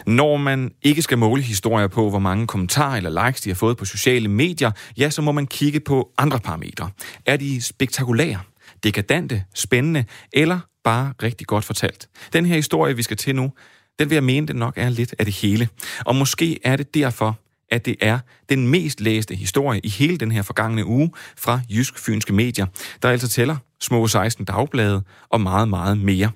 [0.07, 3.77] Når man ikke skal måle historier på, hvor mange kommentarer eller likes de har fået
[3.77, 6.91] på sociale medier, ja, så må man kigge på andre parametre.
[7.27, 8.39] Er de spektakulære?
[8.85, 12.09] Dekadente, spændende eller bare rigtig godt fortalt.
[12.33, 13.53] Den her historie, vi skal til nu,
[13.99, 15.69] den vil jeg mene, det nok er lidt af det hele.
[16.07, 20.33] Og måske er det derfor, at det er den mest læste historie i hele den
[20.33, 22.67] her forgangne uge fra Jysk Fynske Medier,
[23.03, 26.31] der altså tæller små 16 dagblade og meget, meget mere.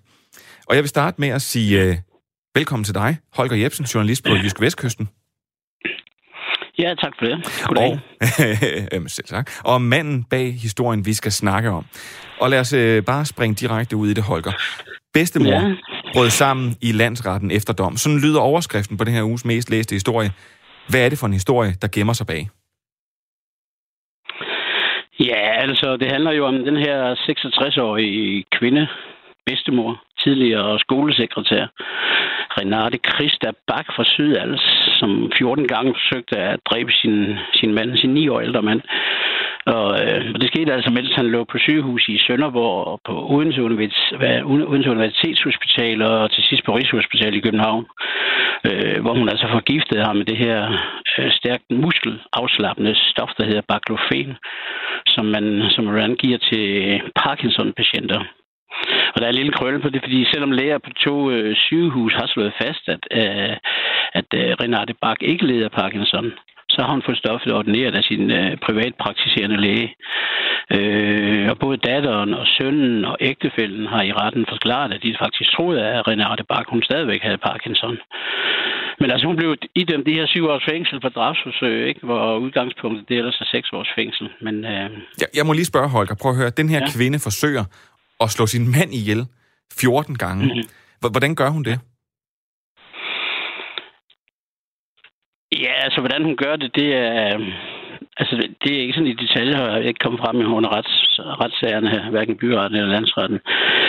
[0.67, 1.97] Og jeg vil starte med at sige uh,
[2.55, 5.09] velkommen til dig, Holger Jebsen, journalist på Jysk Vestkysten.
[6.81, 7.37] Ja, tak for det.
[7.67, 8.01] Goddag.
[8.93, 9.51] Og, selv tak.
[9.65, 11.85] Og manden bag historien, vi skal snakke om.
[12.41, 14.53] Og lad os uh, bare springe direkte ud i det, Holger.
[15.15, 15.75] Bedstemor ja.
[16.15, 17.97] brød sammen i landsretten efter dom.
[17.97, 20.31] Sådan lyder overskriften på den her uges mest læste historie.
[20.89, 22.49] Hvad er det for en historie, der gemmer sig bag?
[25.21, 28.89] Ja, altså det handler jo om den her 66-årige kvinde,
[29.51, 29.93] bedstemor,
[30.25, 31.65] tidligere skolesekretær,
[32.59, 34.65] Renate Christa Bak fra Sydals,
[34.99, 37.17] som 14 gange forsøgte at dræbe sin,
[37.55, 38.81] sin mand, sin 9 år ældre mand.
[39.67, 43.15] Og, øh, og det skete altså, mens han lå på sygehus i Sønderborg og på
[43.33, 44.13] Odense, Univers,
[44.71, 47.87] Odense Universitetshospital og til sidst på Rigshospital i København,
[48.69, 50.59] øh, hvor hun altså forgiftede ham med det her
[51.19, 54.37] øh, stærkt muskelafslappende stof, der hedder baclofen,
[55.07, 56.67] som man, som man giver til
[57.17, 58.21] Parkinson-patienter.
[59.15, 62.15] Og der er en lille krølle på det, fordi selvom læger på to øh, sygehus
[62.15, 63.57] har slået fast, at, øh,
[64.13, 66.33] at øh, Renate Bak ikke leder Parkinson,
[66.75, 69.89] så har hun fået stoffet ordineret af sin øh, privatpraktiserende læge.
[70.77, 75.51] Øh, og både datteren og sønnen og ægtefælden har i retten forklaret, at de faktisk
[75.57, 77.97] troede, at Renate Bak hun stadigvæk havde Parkinson.
[79.01, 82.01] Men altså, hun blev idømt de her syv års fængsel for drabsforsøg, ikke?
[82.09, 84.29] hvor udgangspunktet det ellers er seks års fængsel.
[84.41, 84.91] Men, øh...
[85.21, 86.51] jeg, jeg må lige spørge, Holger, prøv at høre.
[86.51, 86.89] Den her ja.
[86.97, 87.65] kvinde forsøger
[88.21, 89.27] at slå sin mand ihjel
[89.73, 90.45] 14 gange.
[90.45, 91.11] Mm-hmm.
[91.11, 91.81] Hvordan gør hun det?
[95.53, 97.39] Ja, altså hvordan hun gør det, det er...
[98.21, 100.95] Altså, det er ikke sådan i detaljer, jeg ikke kommet frem i under rets,
[101.43, 103.41] retssagerne her, hverken byretten eller landsretten.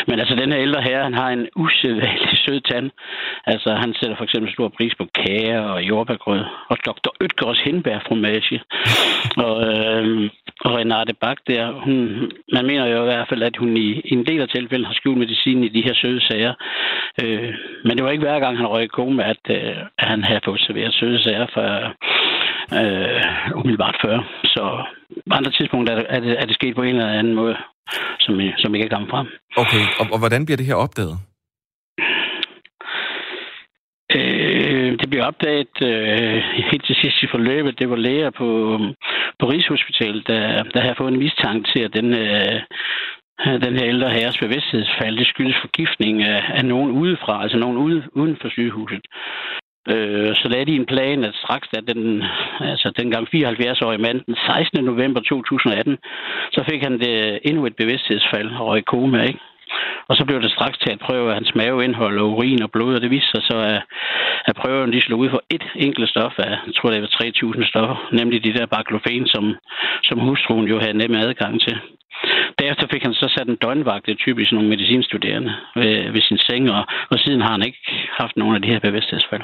[0.07, 2.91] Men altså, den her ældre herre, han har en usædvanlig sød tand.
[3.45, 7.11] Altså, han sætter for eksempel stor pris på kager og jordbærgrød, og Dr.
[7.21, 8.61] Øtgers hindbærfromage.
[9.45, 10.29] og, øh,
[10.65, 11.97] og Renate Bak der, hun,
[12.53, 14.93] man mener jo i hvert fald, at hun i, i en del af tilfældene har
[14.93, 16.53] skjult medicin i de her søde sager.
[17.23, 17.53] Øh,
[17.85, 20.61] men det var ikke hver gang, han røg kome, at, øh, at han havde fået
[20.61, 21.67] serveret søde sager for
[22.79, 24.17] øh, umiddelbart før.
[24.43, 24.63] Så
[25.29, 27.55] på andre tidspunkter er det, er, det, er det sket på en eller anden måde,
[28.19, 29.27] som, som ikke er kommet frem.
[29.57, 31.17] Okay, og, og hvordan bliver det her opdaget?
[34.15, 37.79] Øh, det blev opdaget øh, helt til sidst i forløbet.
[37.79, 38.47] Det var læger på,
[39.39, 42.59] på Rigshospitalet, der, der havde fået en mistanke til, at den, øh,
[43.65, 48.03] den her ældre herres bevidsthedsfald, det skyldes forgiftning af, af nogen udefra, altså nogen ude,
[48.11, 49.01] uden for sygehuset.
[49.89, 52.23] Øh, så lagde de en plan, at straks da den,
[52.59, 54.83] altså dengang 74-årige mand, den 16.
[54.83, 55.97] november 2018,
[56.51, 59.39] så fik han det endnu et bevidsthedsfald og røg koma, ikke?
[60.07, 62.95] Og så blev det straks til at prøve af hans maveindhold og urin og blod,
[62.95, 63.81] og det viste sig så, at,
[64.45, 67.69] at prøven de slog ud for et enkelt stof af, jeg tror det var 3.000
[67.69, 69.55] stoffer, nemlig de der baklofen, som,
[70.03, 71.77] som hustruen jo havde nem adgang til.
[72.61, 76.37] Derefter fik han så sat en døgnvagt, det er typisk nogle medicinstuderende, ved, ved sin
[76.37, 77.81] seng, og, og siden har han ikke
[78.21, 79.41] haft nogen af de her bevidsthedsfald.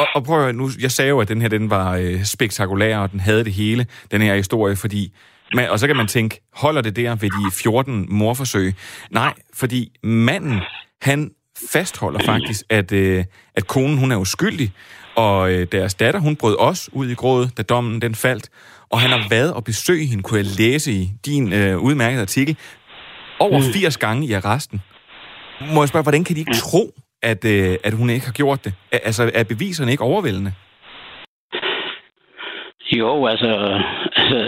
[0.00, 2.98] Og, og prøv at nu, jeg sagde jo, at den her den var øh, spektakulær,
[2.98, 5.02] og den havde det hele, den her historie, fordi
[5.54, 8.74] men, og så kan man tænke, holder det der ved de 14 morforsøg?
[9.10, 10.60] Nej, fordi manden,
[11.02, 11.30] han
[11.72, 14.72] fastholder faktisk, at, øh, at konen hun er uskyldig,
[15.14, 18.48] og øh, deres datter, hun brød også ud i grådet, da dommen den faldt.
[18.94, 22.56] Og han har været og besøge hende, kunne jeg læse i din øh, udmærkede artikel,
[23.40, 24.00] over 80 mm.
[24.00, 24.78] gange i arresten.
[25.74, 26.62] Må jeg spørge, hvordan kan de ikke mm.
[26.64, 26.82] tro,
[27.22, 28.72] at, øh, at hun ikke har gjort det?
[28.92, 30.52] Altså, er beviserne ikke overvældende?
[32.92, 33.50] Jo, altså,
[34.16, 34.38] altså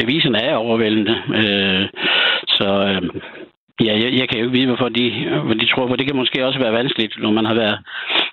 [0.00, 1.14] beviserne er overvældende.
[1.40, 1.84] Øh,
[2.48, 3.02] så øh,
[3.86, 5.06] ja, jeg, jeg kan jo ikke vide, hvorfor de,
[5.46, 5.96] hvad de tror på.
[5.96, 7.78] Det kan måske også være vanskeligt, når man har været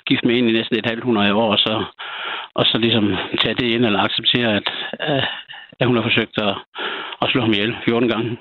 [0.10, 1.76] gift med en i næsten et halvt hundrede år, og så,
[2.56, 3.06] og så ligesom
[3.42, 4.68] tage det ind eller acceptere, at,
[5.10, 5.24] øh,
[5.80, 6.54] at hun har forsøgt at,
[7.22, 8.38] at slå ham ihjel 14 gange.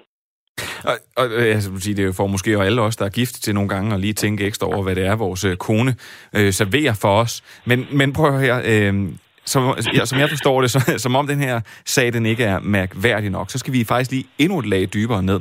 [0.84, 3.54] Og, og øh, altså, det sige, det for måske alle os, der er gift til
[3.54, 5.94] nogle gange, at lige tænke ekstra over, hvad det er, vores øh, kone
[6.36, 7.42] øh, serverer for os.
[7.64, 9.08] Men, men prøv at høre, øh,
[9.44, 12.60] som, ja, som jeg forstår det, så, som om den her sag, den ikke er
[12.60, 15.40] mærkværdig nok, så skal vi faktisk lige endnu et lag dybere ned.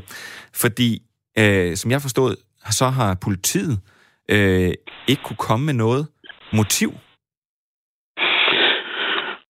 [0.53, 1.01] Fordi,
[1.37, 2.35] øh, som jeg forstod,
[2.71, 3.79] så har politiet
[4.29, 4.73] øh,
[5.07, 6.07] ikke kunne komme med noget
[6.51, 6.89] motiv.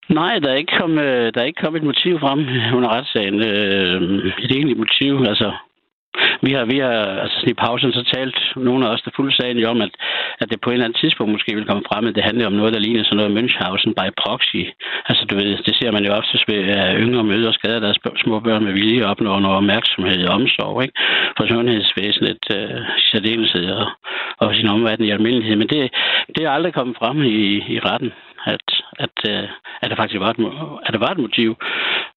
[0.10, 2.40] Nej, der er ikke kommet, øh, der er ikke kommet et motiv frem
[2.78, 3.40] under retssagen.
[3.40, 5.54] Øh, et egentligt motiv, altså
[6.46, 9.66] vi har, vi har altså i pausen så talt nogle af os, der fuldt sagen
[9.74, 9.94] om, at,
[10.42, 12.58] at det på et eller andet tidspunkt måske vil komme frem, at det handler om
[12.60, 14.64] noget, der ligner sådan noget Münchhausen by proxy.
[15.10, 18.00] Altså, du ved, det ser man jo ofte ved at yngre møder og skader deres
[18.24, 20.96] små børn med vilje og opnår noget opmærksomhed og omsorg, ikke?
[21.38, 23.88] For sundhedsvæsenet, øh, særdeleshed og,
[24.38, 25.56] og sin omverden i almindelighed.
[25.56, 25.82] Men det,
[26.36, 28.12] det er aldrig kommet frem i, i retten,
[28.46, 28.68] at,
[29.06, 29.50] at, øh,
[29.82, 30.40] at, der faktisk var et,
[30.86, 31.50] at der var et motiv.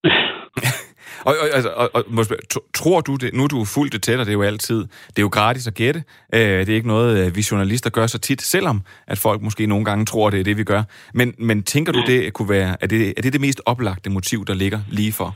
[1.25, 2.25] Og, og, altså, og, og, og
[2.73, 4.77] tror du det, nu er du fuldt det tæller, det er jo altid,
[5.07, 6.03] det er jo gratis at gætte,
[6.33, 9.65] øh, det er ikke noget, øh, vi journalister gør så tit, selvom at folk måske
[9.65, 10.83] nogle gange tror, det er det, vi gør.
[11.13, 14.45] Men, men tænker du, det kunne være, er det, er det det mest oplagte motiv,
[14.45, 15.35] der ligger lige for?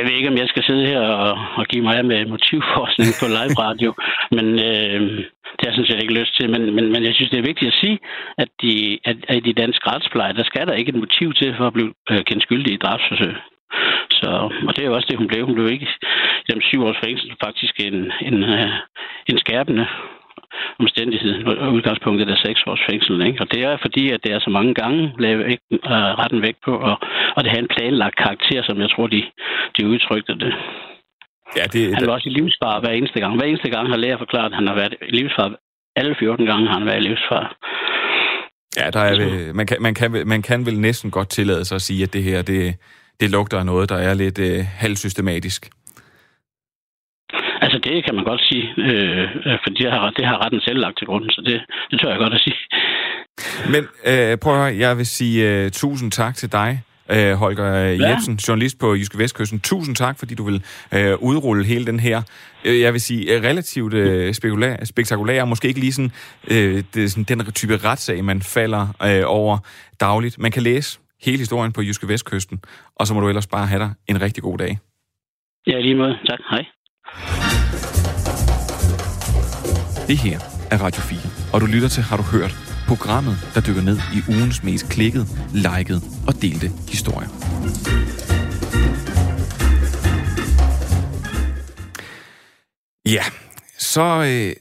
[0.00, 3.26] Jeg ved ikke, om jeg skal sidde her og, og give mig med motivforskning på
[3.36, 3.90] live radio,
[4.36, 5.00] men øh,
[5.56, 6.46] det har jeg sådan set ikke lyst til.
[6.54, 7.98] Men, men, men jeg synes, det er vigtigt at sige,
[8.42, 11.54] at, de, at, at i de danske retspleje, der skal der ikke et motiv til
[11.58, 13.34] for at blive øh, kendt skyldig i drabsforsøg.
[14.18, 14.30] Så,
[14.68, 15.46] og det er jo også det, hun blev.
[15.46, 15.88] Hun blev ikke
[16.48, 18.72] i dem syv års fængsel faktisk en, en, øh,
[19.30, 19.86] en skærpende
[20.82, 21.34] omstændighed.
[21.62, 23.26] Og udgangspunktet er seks års fængsel.
[23.28, 23.40] Ikke?
[23.42, 26.56] Og det er fordi, at det er så mange gange lavet ikke, uh, retten væk
[26.66, 26.96] på, og,
[27.36, 29.22] og det har en planlagt karakter, som jeg tror, de,
[29.76, 30.52] de udtrykte det.
[31.58, 33.32] Ja, det, han var også i livsfar hver eneste gang.
[33.36, 35.48] Hver eneste gang har læger forklaret, at han har været i livsfar.
[35.96, 37.44] Alle 14 gange har han været i livsfar.
[38.76, 41.82] Ja, der er, man, kan, man, kan, man kan vel næsten godt tillade sig at
[41.82, 42.74] sige, at det her, det,
[43.20, 45.70] det lugter af noget, der er lidt uh, halvsystematisk.
[47.72, 49.28] Altså, det kan man godt sige, øh,
[49.62, 52.18] for det har, det har retten selv lagt til grund, så det, det tør jeg
[52.18, 52.56] godt at sige.
[53.72, 57.74] Men øh, prøv at høre, jeg vil sige uh, tusind tak til dig, uh, Holger
[57.74, 58.08] ja.
[58.08, 59.60] Jebsen, journalist på Jyske Vestkysten.
[59.60, 60.64] Tusind tak, fordi du vil
[60.96, 62.22] uh, udrulle hele den her,
[62.66, 66.12] uh, jeg vil sige, uh, relativt uh, spekulær, spektakulær, måske ikke lige sådan,
[66.50, 69.58] uh, det sådan den type retssag, man falder uh, over
[70.00, 70.38] dagligt.
[70.38, 72.60] Man kan læse hele historien på Jyske Vestkysten,
[72.96, 74.78] og så må du ellers bare have dig en rigtig god dag.
[75.66, 76.18] Ja, lige måde.
[76.28, 76.38] Tak.
[76.50, 76.64] Hej.
[80.08, 81.20] Det her er Radio 4,
[81.52, 82.56] og du lytter til Har du hørt?
[82.88, 87.28] Programmet, der dykker ned i ugens mest klikket, liket og delte historier.
[93.06, 93.24] Ja,
[93.78, 94.56] så øh,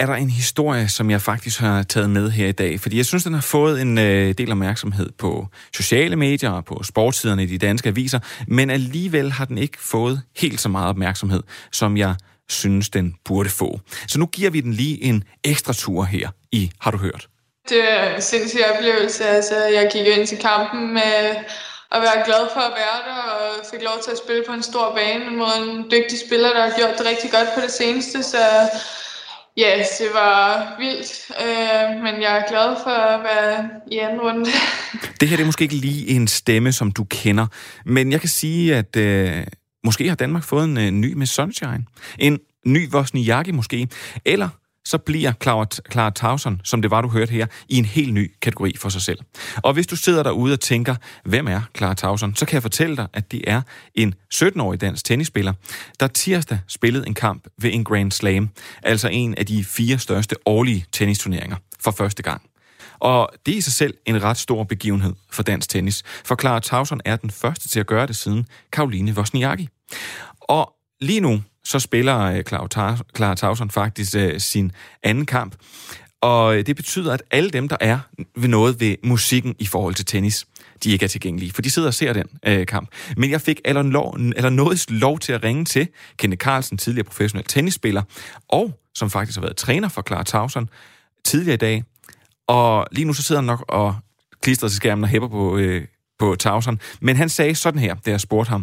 [0.00, 3.06] er der en historie, som jeg faktisk har taget med her i dag, fordi jeg
[3.06, 7.46] synes, den har fået en øh, del opmærksomhed på sociale medier og på sportsiderne i
[7.46, 12.14] de danske aviser, men alligevel har den ikke fået helt så meget opmærksomhed, som jeg
[12.48, 13.80] synes, den burde få.
[14.08, 17.28] Så nu giver vi den lige en ekstra tur her i Har du hørt?
[17.68, 19.24] Det er en sindssyg oplevelse.
[19.24, 21.14] Altså, jeg gik ind til kampen med
[21.92, 24.62] at være glad for at være der, og fik lov til at spille på en
[24.62, 28.22] stor bane mod en dygtig spiller, der har gjort det rigtig godt på det seneste,
[28.22, 28.38] så
[29.60, 34.44] ja, det var vildt, øh, men jeg er glad for at være i anden runde.
[35.20, 37.46] det her det er måske ikke lige en stemme, som du kender,
[37.84, 39.44] men jeg kan sige, at øh,
[39.84, 41.84] Måske har Danmark fået en øh, ny med Sunshine.
[42.18, 43.88] En ny Vosniaki måske.
[44.24, 44.48] Eller
[44.90, 48.32] så bliver Clara, Clara Tauson, som det var, du hørte her, i en helt ny
[48.42, 49.18] kategori for sig selv.
[49.56, 52.96] Og hvis du sidder derude og tænker, hvem er Clara Tauson, så kan jeg fortælle
[52.96, 53.62] dig, at det er
[53.94, 55.52] en 17-årig dansk tennisspiller,
[56.00, 58.48] der tirsdag spillede en kamp ved en Grand Slam,
[58.82, 62.42] altså en af de fire største årlige tennisturneringer for første gang.
[62.98, 66.60] Og det er i sig selv en ret stor begivenhed for dansk tennis, for Clara
[66.60, 69.68] Tauson er den første til at gøre det siden Karoline Wozniacki.
[70.40, 72.44] Og lige nu så spiller øh,
[73.16, 75.56] Clara Tauson faktisk øh, sin anden kamp,
[76.20, 77.98] og øh, det betyder, at alle dem, der er
[78.36, 80.46] ved noget ved musikken i forhold til tennis,
[80.84, 82.88] de ikke er tilgængelige, for de sidder og ser den øh, kamp.
[83.16, 87.04] Men jeg fik Allan lov, eller noget lov til at ringe til Kenneth Carlsen, tidligere
[87.04, 88.02] professionel tennisspiller,
[88.48, 90.68] og som faktisk har været træner for Clara Tauson
[91.24, 91.84] tidligere i dag,
[92.46, 93.96] og lige nu så sidder han nok og
[94.42, 95.84] klistrer til skærmen og hæpper på, øh,
[96.20, 96.76] på Tauson.
[97.06, 98.62] Men han sagde sådan her, da jeg spurgte ham,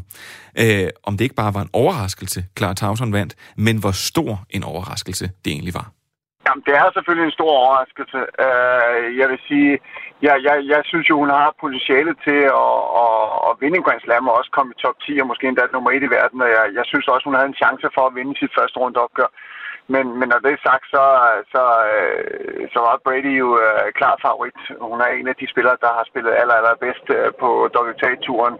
[0.61, 3.33] øh, om det ikke bare var en overraskelse, Clara Tauson vandt,
[3.65, 5.87] men hvor stor en overraskelse det egentlig var.
[6.45, 8.19] Jamen, det er selvfølgelig en stor overraskelse.
[8.45, 9.71] Uh, jeg vil sige,
[10.25, 13.15] jeg, jeg, jeg synes jo, hun har potentiale til at, at,
[13.47, 15.91] at vinde en Grand Slam og også komme i top 10 og måske endda nummer
[15.91, 16.39] 1 i verden.
[16.45, 19.29] Og jeg, jeg synes også, hun havde en chance for at vinde sit første rundeopgør.
[19.29, 19.29] opgør.
[19.93, 21.03] Men, men når det er sagt, så,
[21.53, 24.59] så, øh, så var Brady jo øh, klar favorit.
[24.89, 28.55] Hun er en af de spillere, der har spillet aller, aller bedst øh, på WTA-turen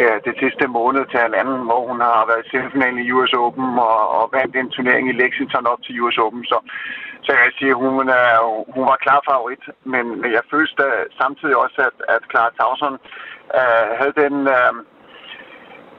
[0.00, 3.68] øh, det sidste måned til halvanden, hvor hun har været i semifinalen i US Open
[3.90, 6.44] og, og vandt en turnering i Lexington op til US Open.
[6.44, 6.58] Så,
[7.24, 8.30] så jeg vil sige, hun, er,
[8.74, 9.64] hun var klar favorit.
[9.92, 10.04] Men,
[10.36, 12.94] jeg følte øh, samtidig også, at, at Clara Tauson
[13.58, 14.34] øh, havde den...
[14.58, 14.74] Øh,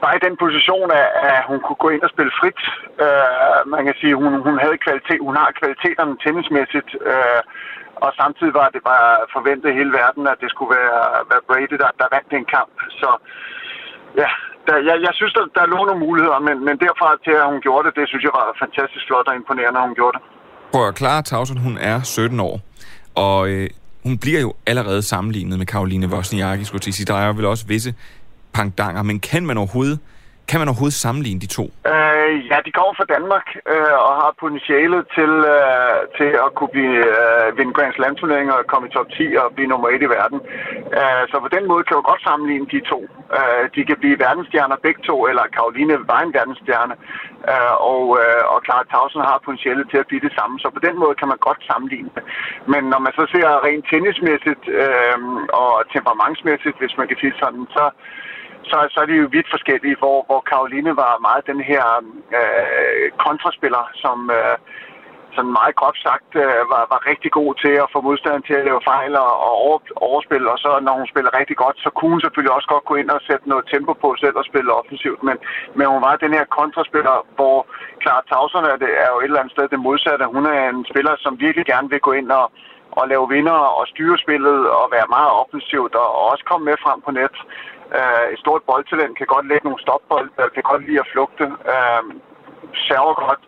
[0.02, 2.60] var i den position, at, at hun kunne gå ind og spille frit.
[3.04, 7.40] Øh, man kan sige, hun, hun havde kvalitet, hun har kvaliteterne tennismæssigt, øh,
[8.04, 11.90] og samtidig var det bare forventet hele verden, at det skulle være, være Brady, der,
[12.00, 12.74] der vandt den kamp.
[13.00, 13.10] Så
[14.20, 14.30] ja,
[14.66, 17.60] der, jeg, jeg synes, der, der lå nogle muligheder, men, men derfra til, at hun
[17.66, 20.22] gjorde det, det synes jeg var fantastisk flot og imponerende, at hun gjorde det.
[20.72, 22.56] Prøv at klare, Tausen, hun er 17 år,
[23.26, 23.66] og øh,
[24.06, 27.06] hun bliver jo allerede sammenlignet med Karoline Wozniacki, skulle jeg sige.
[27.12, 27.94] Der er vel også visse
[28.52, 29.98] pangdanger, men kan man overhovedet
[30.50, 31.64] kan man overhovedet sammenligne de to?
[31.92, 36.72] Øh, ja, de kommer fra Danmark øh, og har potentialet til, øh, til at kunne
[36.76, 40.02] blive, øh, vinde Grand Slam turneringer og komme i top 10 og blive nummer 1
[40.06, 40.40] i verden.
[41.00, 43.00] Øh, så på den måde kan man godt sammenligne de to.
[43.38, 46.94] Øh, de kan blive verdensstjerner begge to, eller Karoline var en verdensstjerne,
[47.52, 50.54] øh, og, øh, og Clara Tausen har potentialet til at blive det samme.
[50.62, 52.24] Så på den måde kan man godt sammenligne det.
[52.72, 55.18] Men når man så ser rent tennismæssigt øh,
[55.62, 57.84] og temperamentsmæssigt, hvis man kan sige sådan, så
[58.70, 61.84] så, så er de jo vidt forskellige, hvor, hvor Karoline var meget den her
[62.38, 64.56] øh, kontraspiller, som øh,
[65.36, 68.66] sådan meget groft sagt øh, var, var rigtig god til at få modstanderen til at
[68.68, 72.12] lave fejl og, og over, overspille, og så når hun spiller rigtig godt, så kunne
[72.14, 75.20] hun selvfølgelig også godt gå ind og sætte noget tempo på selv og spille offensivt,
[75.28, 75.36] men,
[75.76, 77.56] men hun var den her kontraspiller, hvor
[78.02, 80.32] Clara Tausen er, det, er jo et eller andet sted det modsatte.
[80.36, 82.46] Hun er en spiller, som virkelig gerne vil gå ind og,
[82.98, 86.76] og lave vinder og styre spillet og være meget offensivt og, og også komme med
[86.84, 87.36] frem på net.
[87.96, 91.46] Øh, et stort boldtalent kan godt lægge nogle stopbold, uh, kan godt lide at flugte,
[91.74, 92.02] øh,
[92.86, 93.42] server godt,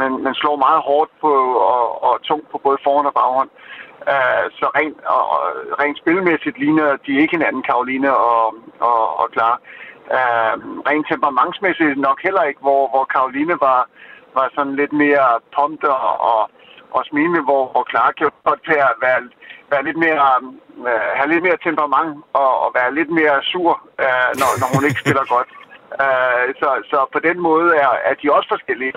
[0.00, 1.32] men, men slår meget hårdt på
[1.74, 3.50] og, og tungt på både forhånd og baghånd.
[4.12, 5.24] Øh, så rent, og,
[5.82, 8.54] rent spilmæssigt ligner de ikke hinanden, Karoline og,
[8.88, 9.54] og, og Klar.
[10.16, 10.54] Øh,
[10.88, 13.80] rent temperamentsmæssigt nok heller ikke, hvor, hvor Karoline var,
[14.36, 16.42] var sådan lidt mere pumped og, og,
[16.96, 18.62] og smilende, hvor, hvor Clara kan godt
[19.06, 19.22] være,
[19.72, 20.28] være, lidt mere,
[20.90, 22.12] øh, have lidt mere temperament
[22.42, 23.72] og, og være lidt mere sur,
[24.04, 25.50] øh, når, når hun ikke spiller godt.
[26.04, 28.94] Øh, så, så på den måde er, er de også forskellige,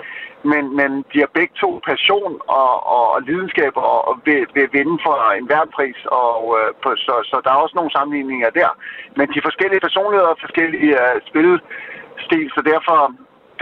[0.50, 4.68] men, men de har begge to passion og, og, og lidenskab og, og vil, vil
[4.76, 5.46] vinde for en
[5.76, 8.70] pris, og, øh, på, så, så der er også nogle sammenligninger der.
[9.18, 12.98] Men de forskellige personligheder og forskellige øh, spilstil, så derfor,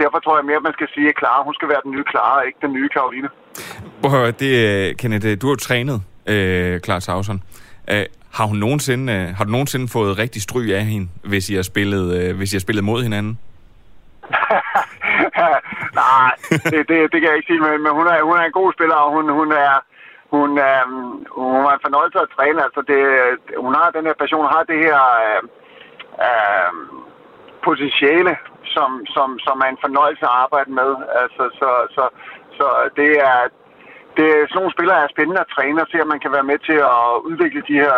[0.01, 2.07] derfor tror jeg mere, at man skal sige, at Clara, hun skal være den nye
[2.11, 3.29] Clara, ikke den nye Karoline.
[4.03, 7.41] Prøv at det, øh, Kenneth, øh, du har jo trænet øh, Clara Tauson.
[7.91, 11.55] Øh, har, hun nogensinde, øh, har du nogensinde fået rigtig stryg af hende, hvis I
[11.55, 13.39] har spillet, øh, hvis I har spillet mod hinanden?
[16.01, 16.31] Nej,
[16.71, 18.73] det, det, det kan jeg ikke sige, men, men hun, er, hun er en god
[18.73, 19.75] spiller, og hun, hun er,
[20.35, 20.85] hun, øh,
[21.37, 22.59] hun er en fornøjelse at træne.
[22.67, 23.01] Altså det,
[23.65, 25.41] hun har den her passion, har det her øh,
[26.27, 26.71] øh,
[27.67, 28.33] potentiale,
[28.75, 30.91] som, som, som er en fornøjelse at arbejde med.
[31.21, 32.03] Altså, så, så,
[32.57, 32.67] så
[32.99, 33.39] det er,
[34.17, 36.49] det er sådan nogle spillere er spændende at træne og se, at man kan være
[36.51, 37.97] med til at udvikle de her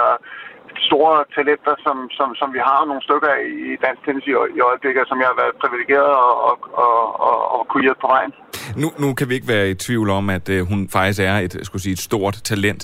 [0.90, 4.60] store talenter, som, som, som vi har nogle stykker af i dansk tennis i, i
[4.70, 6.56] øjeblikket, som jeg har været privilegeret og, og,
[6.86, 6.98] og,
[7.28, 8.32] og, og kunne hjælpe på vejen.
[8.82, 11.54] Nu, nu kan vi ikke være i tvivl om, at øh, hun faktisk er et,
[11.64, 12.84] skulle sige, et stort talent.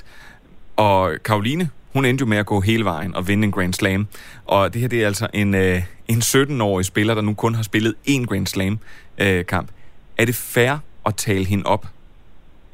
[0.78, 4.08] Og Karoline, hun endte jo med at gå hele vejen og vinde en Grand Slam.
[4.46, 5.78] Og det her det er altså en, øh,
[6.08, 9.70] en 17-årig spiller, der nu kun har spillet én Grand Slam-kamp.
[9.70, 9.76] Øh,
[10.18, 10.74] er det fair
[11.06, 11.86] at tale hende op?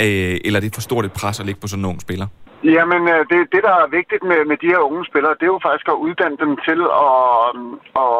[0.01, 2.27] Øh, eller er det for stort et pres at ligge på sådan en ung spiller?
[2.63, 5.55] Jamen, øh, det, det der er vigtigt med, med de her unge spillere, det er
[5.55, 7.17] jo faktisk at uddanne dem til at,
[7.55, 8.15] mm, og,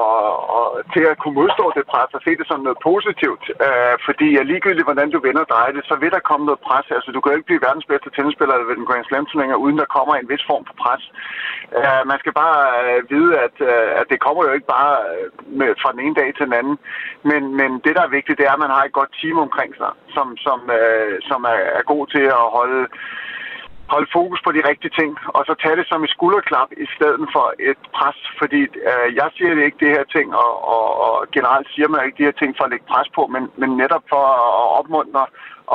[0.58, 3.46] og, til at kunne modstå det pres og se det som noget positivt.
[3.68, 6.88] Uh, fordi ligegyldigt, hvordan du vender dig det, så vil der komme noget pres.
[6.98, 9.78] Altså, du kan jo ikke blive verdens bedste tennisspiller ved den Grand Slam turnering, uden
[9.82, 11.04] der kommer en vis form for pres.
[11.80, 14.94] Uh, man skal bare uh, vide, at, uh, at det kommer jo ikke bare
[15.60, 16.78] med, fra den ene dag til den anden.
[17.30, 19.72] Men, men det, der er vigtigt, det er, at man har et godt team omkring
[19.82, 22.84] sig, som, som, uh, som er, er god til at holde
[23.94, 27.28] holde fokus på de rigtige ting, og så tage det som et skulderklap i stedet
[27.36, 28.62] for et pres, fordi
[28.92, 32.20] øh, jeg siger det ikke det her ting, og, og, og generelt siger man ikke
[32.22, 34.24] de her ting for at lægge pres på, men, men netop for
[34.64, 35.26] at opmuntre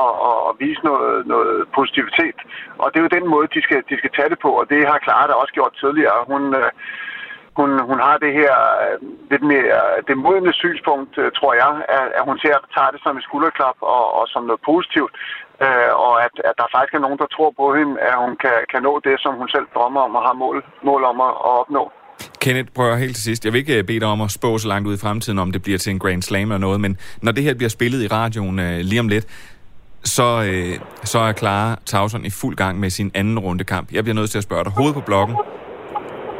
[0.02, 2.38] og, og, og vise noget, noget positivitet.
[2.78, 4.88] Og det er jo den måde, de skal, de skal tage det på, og det
[4.90, 6.18] har Clara da også gjort tidligere.
[6.32, 6.70] Hun, øh,
[7.58, 8.54] hun, hun har det her
[8.84, 8.96] øh,
[9.30, 13.00] lidt mere øh, det modne synspunkt, øh, tror jeg, at, at hun ser, tager det
[13.02, 15.12] som et skulderklap og, og som noget positivt,
[15.66, 18.56] øh, og at, at der faktisk er nogen, der tror på hende, at hun kan,
[18.72, 20.56] kan nå det, som hun selv drømmer om og har mål,
[20.88, 21.84] mål om at, at opnå.
[22.40, 23.44] Kenneth, prøv helt til sidst.
[23.44, 25.52] Jeg vil ikke øh, bede dig om at spå så langt ud i fremtiden, om
[25.52, 28.08] det bliver til en Grand Slam eller noget, men når det her bliver spillet i
[28.08, 29.26] radioen øh, lige om lidt,
[30.04, 33.92] så, øh, så er Clara Tauson i fuld gang med sin anden rundekamp.
[33.92, 34.72] Jeg bliver nødt til at spørge dig.
[34.72, 35.36] Hoved på blokken.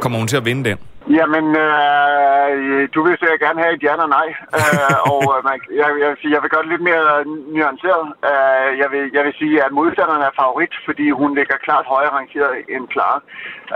[0.01, 0.77] Kommer hun til at vinde den?
[1.09, 4.27] Jamen, øh, du vil sikkert gerne have et ja eller nej,
[4.59, 7.07] øh, og øh, man, jeg, jeg, vil sige, jeg vil gøre det lidt mere
[7.55, 8.05] nuanceret.
[8.29, 12.15] Øh, jeg, vil, jeg vil sige, at modstanderen er favorit, fordi hun ligger klart højere
[12.19, 13.19] rangeret end Clara.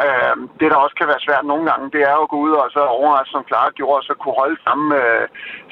[0.04, 2.68] Øh, det, der også kan være svært nogle gange, det er at gå ud og
[2.76, 5.24] så overraske, som Clara gjorde, så kunne holde samme, øh,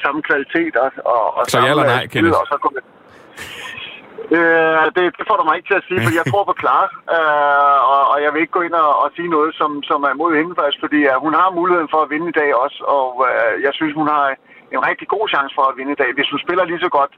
[0.04, 2.58] samme kvalitet og, og, og så samme ja eller nej, øh, spil, og så
[4.38, 6.90] Øh, det, det får du mig ikke til at sige, for jeg tror på Clara,
[7.16, 10.12] øh, og, og jeg vil ikke gå ind og, og sige noget, som, som er
[10.16, 13.08] imod hende faktisk, fordi uh, hun har muligheden for at vinde i dag også, og
[13.28, 14.24] uh, jeg synes, hun har
[14.76, 17.14] en rigtig god chance for at vinde i dag, hvis hun spiller lige så godt,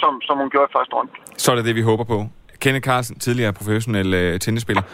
[0.00, 1.12] som, som hun gjorde i første runde.
[1.42, 2.18] Så er det det, vi håber på.
[2.62, 4.84] Kenneth Carlsen, tidligere professionel uh, tennisspiller.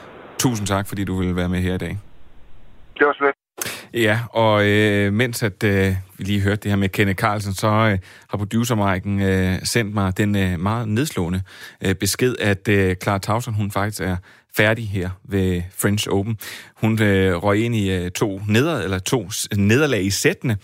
[0.45, 1.95] Tusind tak, fordi du ville være med her i dag.
[2.99, 3.36] Det var slet.
[3.95, 7.67] Ja, og øh, mens at øh, vi lige hørte det her med Kenneth Carlsen, så
[7.67, 7.99] øh,
[8.31, 11.43] har producer Maiken øh, sendt mig den øh, meget nedslående
[11.85, 14.17] øh, besked, at øh, Clara Tauson, hun faktisk er
[14.57, 16.39] færdig her ved French Open.
[16.77, 20.57] Hun øh, røg ind i øh, to, neder, eller to nederlag i sættene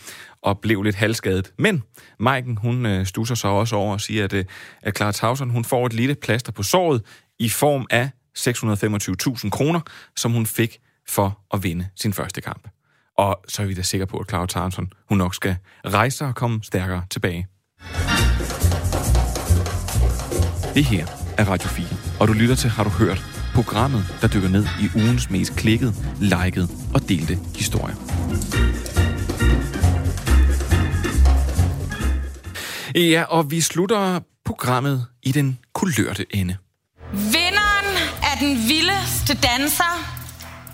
[0.43, 1.53] og blev lidt halvskadet.
[1.59, 1.83] Men
[2.21, 4.45] Maiken, hun øh, stusser så også over og siger, at, øh,
[4.83, 7.03] at Clara Tauson, hun får et lille plaster på såret
[7.39, 9.81] i form af 625.000 kroner,
[10.17, 10.79] som hun fik
[11.09, 12.69] for at vinde sin første kamp.
[13.23, 15.57] Og så er vi da sikre på, at Clara Tauson, hun nok skal
[15.87, 17.47] rejse sig og komme stærkere tilbage.
[20.75, 21.07] Det her
[21.39, 21.87] er Radio 4,
[22.21, 23.25] og du lytter til Har du hørt?
[23.55, 27.95] Programmet, der dykker ned i ugens mest klikkede, likede og delte historier.
[32.95, 36.57] Ja, og vi slutter programmet i den kulørte ende.
[37.13, 39.95] Vinderen af den vildeste danser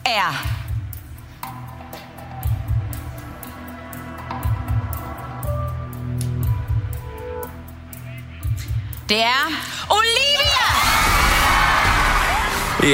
[0.06, 0.57] er...
[9.08, 9.44] Det er
[9.90, 10.68] Olivia!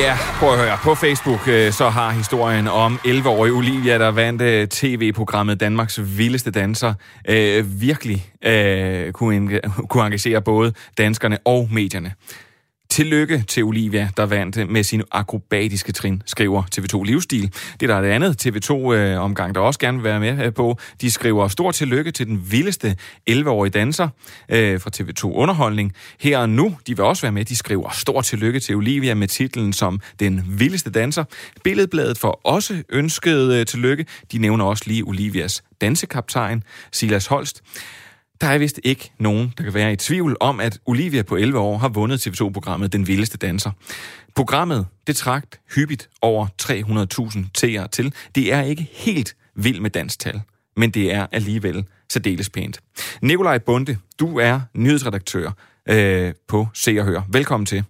[0.03, 0.79] Ja, prøv at høre.
[0.83, 6.51] På Facebook øh, så har historien om 11-årige Olivia, der vandt øh, tv-programmet Danmarks Vildeste
[6.51, 6.95] Danser,
[7.29, 12.12] øh, virkelig øh, kunne, kunne engagere både danskerne og medierne.
[12.95, 17.53] Tillykke til Olivia, der vandt med sin akrobatiske trin, skriver TV2 Livsstil.
[17.80, 20.78] Det der er det andet TV2-omgang, øh, der også gerne vil være med øh, på.
[21.01, 22.97] De skriver stor tillykke til den vildeste
[23.30, 24.09] 11-årige danser
[24.49, 25.92] øh, fra TV2 Underholdning.
[26.20, 29.28] Her og nu, de vil også være med, de skriver stor tillykke til Olivia med
[29.28, 31.24] titlen som den vildeste danser.
[31.64, 34.07] Billedbladet får også ønsket øh, tillykke.
[34.32, 37.62] De nævner også lige Olivias dansekaptajn, Silas Holst.
[38.41, 41.59] Der er vist ikke nogen, der kan være i tvivl om, at Olivia på 11
[41.59, 43.70] år har vundet TV2-programmet Den Vildeste Danser.
[44.35, 48.14] Programmet, det trakt hyppigt over 300.000 TR til.
[48.35, 50.41] Det er ikke helt vild med danstal,
[50.76, 52.80] men det er alligevel særdeles pænt.
[53.22, 55.51] Nikolaj Bunde, du er nyhedsredaktør
[55.89, 57.22] øh, på Se og Hør.
[57.28, 57.85] Velkommen til.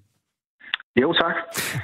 [1.02, 1.34] Jo, tak.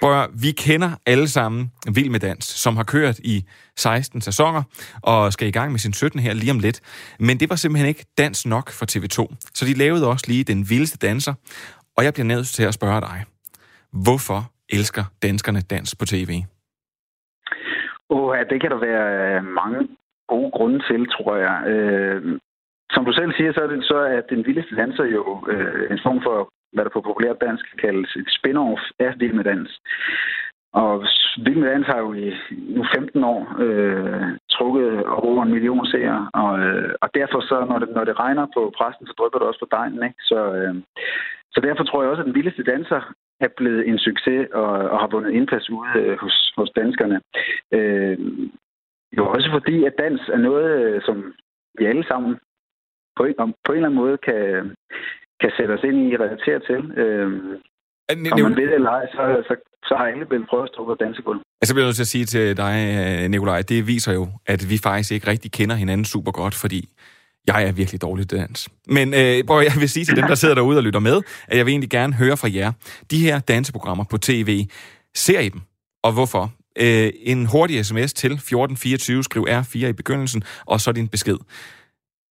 [0.03, 3.37] Prøv vi kender alle sammen Vild med Dans, som har kørt i
[3.77, 4.63] 16 sæsoner
[5.03, 6.79] og skal i gang med sin 17 her lige om lidt.
[7.21, 9.19] Men det var simpelthen ikke dans nok for TV2,
[9.55, 11.35] så de lavede også lige Den Vildeste Danser.
[11.97, 13.19] Og jeg bliver nødt til at spørge dig,
[14.05, 14.41] hvorfor
[14.79, 16.33] elsker danskerne dans på tv?
[18.09, 19.07] Oh, ja, det kan der være
[19.37, 19.79] øh, mange
[20.29, 21.57] gode grunde til, tror jeg.
[21.73, 22.39] Øh,
[22.95, 26.01] som du selv siger, så er, det, så er Den Vildeste Danser jo øh, en
[26.05, 26.37] form for
[26.73, 29.81] hvad der på populært dansk kaldes et spin-off af Vild med Dans.
[30.73, 31.05] Og
[31.45, 32.35] Vild med Dans har jo i
[32.77, 37.79] nu 15 år øh, trukket over en million seere, og, øh, og derfor så, når
[37.79, 40.21] det, når det regner på præsten, så drypper det også på dejen, ikke?
[40.31, 40.75] Så, øh,
[41.55, 44.99] så derfor tror jeg også, at den vildeste danser er blevet en succes og, og
[45.01, 47.21] har vundet indpas ude øh, hos, hos danskerne.
[47.73, 48.19] Øh,
[49.17, 51.35] jo også fordi, at dans er noget, øh, som
[51.79, 52.39] vi alle sammen
[53.17, 54.75] på en, på en eller anden måde kan,
[55.41, 56.81] kan sætte os ind i og relatere til.
[57.03, 57.51] Øhm,
[58.33, 59.55] om man ved det eller ej, så, så,
[59.89, 61.41] så har blevet prøvet at stå på dansegulv.
[61.61, 64.71] Altså, bliver jeg nødt til at sige til dig, øh, Nikolaj, det viser jo, at
[64.71, 66.89] vi faktisk ikke rigtig kender hinanden super godt, fordi
[67.47, 68.69] jeg er virkelig dårlig til dans.
[68.87, 71.17] Men øh, prøv, jeg vil sige til dem, der sidder derude og lytter med,
[71.49, 72.73] at jeg vil egentlig gerne høre fra jer.
[73.11, 74.65] De her danseprogrammer på tv,
[75.15, 75.61] ser I dem?
[76.03, 76.53] Og hvorfor?
[76.79, 81.37] Øh, en hurtig sms til 1424, skriv R4 i begyndelsen, og så din besked.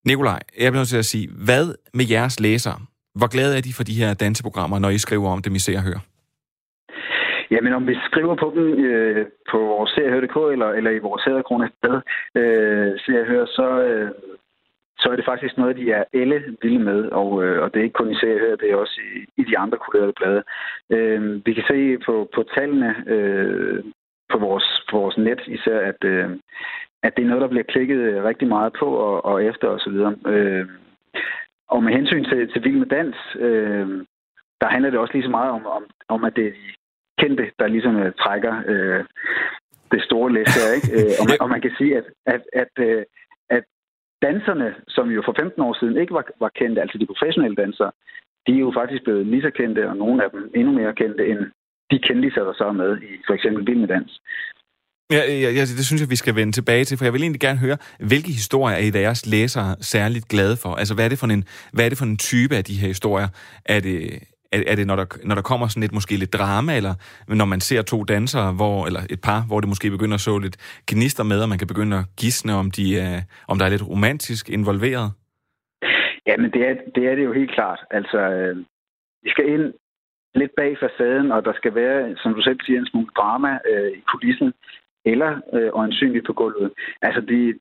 [0.06, 2.80] Nikolaj, jeg bliver nødt til at sige, hvad med jeres læsere?
[3.16, 5.72] Hvor glade er de for de her danseprogrammer, når I skriver om dem i Se
[5.76, 6.00] og Hør?
[7.52, 11.70] Jamen, om vi skriver på dem øh, på vores seriehør.dk eller, eller i vores seriekrone
[11.78, 11.96] sted,
[12.36, 14.12] øh, Se og Hør, så, øh,
[15.00, 17.84] så er det faktisk noget, de er alle vilde med, og, øh, og det er
[17.84, 20.44] ikke kun i seriehør, det er også i, i de andre kurerede blade.
[20.90, 23.84] Øh, vi kan se på, på tallene øh,
[24.32, 26.30] på, vores, på vores net især, at, øh,
[27.04, 29.98] at det er noget, der bliver klikket rigtig meget på og, og efter osv.
[30.34, 30.68] Øh,
[31.74, 33.88] og med hensyn til, til Vild med Dans, øh,
[34.62, 36.68] der handler det også lige så meget om, om, om at det er de
[37.22, 39.04] kendte, der ligesom uh, trækker øh,
[39.92, 40.90] det store læs her, ikke?
[40.98, 43.04] Øh, og, man, og man kan sige, at, at, at, øh,
[43.50, 43.64] at
[44.22, 47.92] danserne, som jo for 15 år siden ikke var, var kendte, altså de professionelle dansere,
[48.48, 51.28] de er jo faktisk blevet lige så kendte, og nogle af dem endnu mere kendte,
[51.28, 51.40] end
[51.92, 54.22] de kendte, der så med i for eksempel Vild med Dans.
[55.12, 57.42] Ja, ja, ja, det synes jeg, vi skal vende tilbage til, for jeg vil egentlig
[57.42, 60.76] gerne høre, hvilke historier er I deres læsere særligt glade for?
[60.76, 61.44] Altså, hvad er det for en,
[61.74, 63.28] hvad er det for en type af de her historier?
[63.66, 63.98] Er det,
[64.52, 66.94] er, er det når, der, når der kommer sådan lidt, måske lidt drama, eller
[67.28, 70.38] når man ser to dansere, hvor, eller et par, hvor det måske begynder at så
[70.38, 70.58] lidt
[70.88, 73.90] gnister med, og man kan begynde at gisne, om, de er, om der er lidt
[73.90, 75.12] romantisk involveret?
[76.28, 77.80] Ja, men det er, det er det jo helt klart.
[77.92, 78.58] Altså, øh,
[79.24, 79.74] vi skal ind
[80.36, 83.92] lidt bag facaden, og der skal være, som du selv siger, en smule drama øh,
[84.00, 84.54] i kulissen,
[85.06, 86.72] eller øh, øjensynligt på gulvet.
[87.02, 87.60] Altså, de,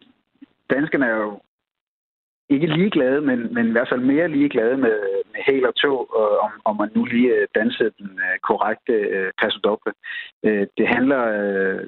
[0.71, 1.41] danskerne er jo
[2.51, 4.99] ikke ligeglade, men, men i hvert fald mere ligeglade med,
[5.33, 8.93] med hæl og tog, og om, om man nu lige danser dansede den øh, korrekte
[8.93, 9.93] øh, pasodoble.
[10.45, 11.81] Øh, det handler øh,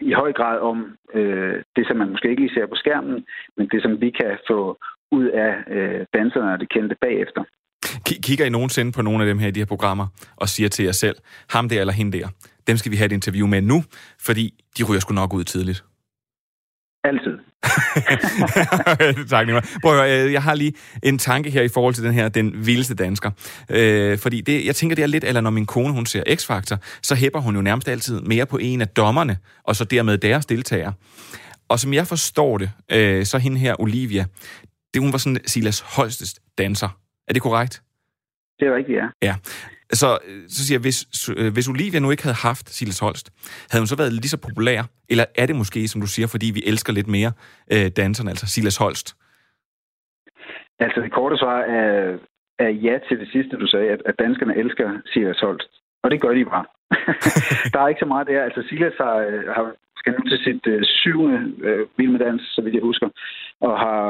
[0.00, 3.26] i høj grad om øh, det, som man måske ikke lige ser på skærmen,
[3.56, 4.78] men det, som vi kan få
[5.10, 7.42] ud af øh, danserne og det kendte bagefter.
[8.26, 10.06] Kigger I nogensinde på nogle af dem her i de her programmer
[10.36, 11.16] og siger til jer selv,
[11.50, 12.28] ham der eller hende der,
[12.66, 13.84] dem skal vi have et interview med nu,
[14.20, 15.84] fordi de ryger sgu nok ud tidligt?
[17.04, 17.38] Altid.
[19.30, 19.60] tak, Nima.
[19.82, 22.66] Prøv at øh, jeg har lige en tanke her i forhold til den her, den
[22.66, 23.30] vildeste dansker.
[23.70, 26.76] Øh, fordi det, jeg tænker, det er lidt, eller når min kone, hun ser X-Factor,
[27.02, 30.46] så hæpper hun jo nærmest altid mere på en af dommerne, og så dermed deres
[30.46, 30.92] deltagere.
[31.68, 34.24] Og som jeg forstår det, øh, så hende her, Olivia,
[34.94, 36.88] det hun var sådan Silas Holstes danser.
[37.28, 37.82] Er det korrekt?
[38.60, 39.06] Det er rigtigt, ja.
[39.22, 39.34] Ja.
[39.92, 40.98] Så, øh, så siger jeg, hvis,
[41.36, 43.26] øh, hvis Olivia nu ikke havde haft Silas Holst,
[43.70, 44.80] havde hun så været lige så populær?
[45.08, 47.32] Eller er det måske, som du siger, fordi vi elsker lidt mere
[47.72, 49.16] øh, danserne, altså Silas Holst?
[50.84, 52.18] Altså det korte svar er,
[52.58, 55.70] er ja til det sidste, du sagde, at, at danskerne elsker Silas Holst.
[56.02, 56.64] Og det gør de bare.
[57.72, 58.42] der er ikke så meget der.
[58.42, 61.38] Altså Silas har, øh, har skal nu til sit øh, syvende
[61.68, 63.08] øh, Vild med Dans, så vidt jeg husker,
[63.60, 64.00] og har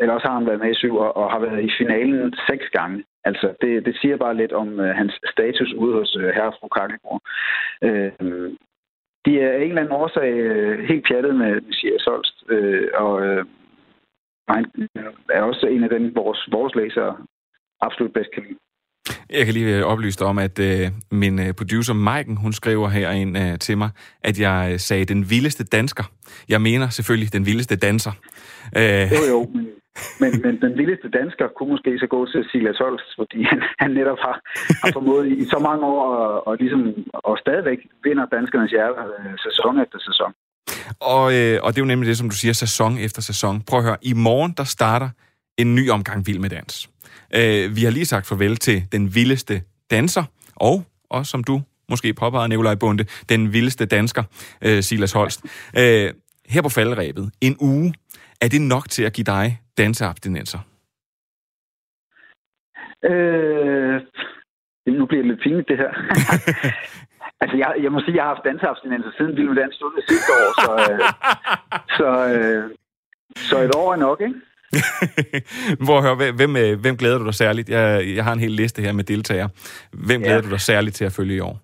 [0.00, 2.66] eller også har han været med i syv og, og har været i finalen seks
[2.78, 3.04] gange.
[3.24, 6.56] Altså, det, det siger bare lidt om uh, hans status ude hos uh, herre og
[6.60, 7.20] fru Kakkelborg.
[7.86, 8.50] Uh,
[9.26, 13.12] de er af en eller anden årsag uh, helt pjattet med Messias Solst, uh, og
[13.14, 13.44] uh,
[14.48, 14.64] han
[15.30, 17.16] er også en af dem, vores, vores læsere
[17.80, 18.58] absolut bedst kan lide.
[19.30, 23.38] Jeg kan lige oplyse dig om, at øh, min producer Maiken, hun skriver her ind
[23.38, 23.90] øh, til mig,
[24.22, 26.04] at jeg sagde den vildeste dansker.
[26.48, 28.12] Jeg mener selvfølgelig den vildeste danser.
[28.76, 29.66] Øh, jo, jo, men
[30.20, 33.90] men, men den vildeste dansker kunne måske så gå til Silas Holst, fordi han, han
[33.98, 34.36] netop har,
[34.82, 36.82] har formået i så mange år og, og, ligesom,
[37.12, 40.30] og stadigvæk vinder danskernes hjerter øh, sæson efter sæson.
[41.00, 43.62] Og, øh, og det er jo nemlig det, som du siger, sæson efter sæson.
[43.68, 45.08] Prøv at høre, i morgen der starter
[45.58, 46.90] en ny omgang Vild med Dans.
[47.34, 50.24] Øh, vi har lige sagt farvel til den vildeste danser,
[50.56, 54.22] og også som du måske påpegede, Nikolaj Bunde, den vildeste dansker,
[54.62, 55.44] øh, Silas Holst.
[55.78, 56.12] Øh,
[56.48, 57.94] her på faldrebet, en uge,
[58.40, 60.58] er det nok til at give dig danseabstinenser?
[63.10, 64.00] Øh,
[64.86, 65.92] nu bliver det lidt pinligt, det her.
[67.42, 70.04] altså, jeg, jeg må sige, at jeg har haft danseabstinenser siden Vild Dans stod det
[70.08, 71.00] sidste år, så, øh,
[71.98, 72.70] så, øh,
[73.36, 74.34] så et år er nok, ikke?
[75.86, 77.68] Hvor hør, hvem, øh, hvem glæder du dig særligt?
[77.68, 77.84] Jeg,
[78.16, 79.48] jeg har en hel liste her med deltagere.
[80.06, 80.26] Hvem ja.
[80.26, 81.56] glæder du dig særligt til at følge i år?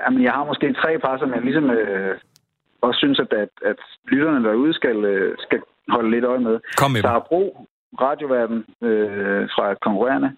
[0.00, 2.18] Jamen, jeg har måske tre par, som jeg ligesom øh,
[2.82, 3.80] også synes, at, at, at
[4.12, 6.56] lytterne derude skal, øh, skal holde lidt øje med.
[6.76, 7.66] Kom med Sara Bro,
[8.00, 8.58] radioverden
[8.88, 10.30] øh, fra et konkurrerende.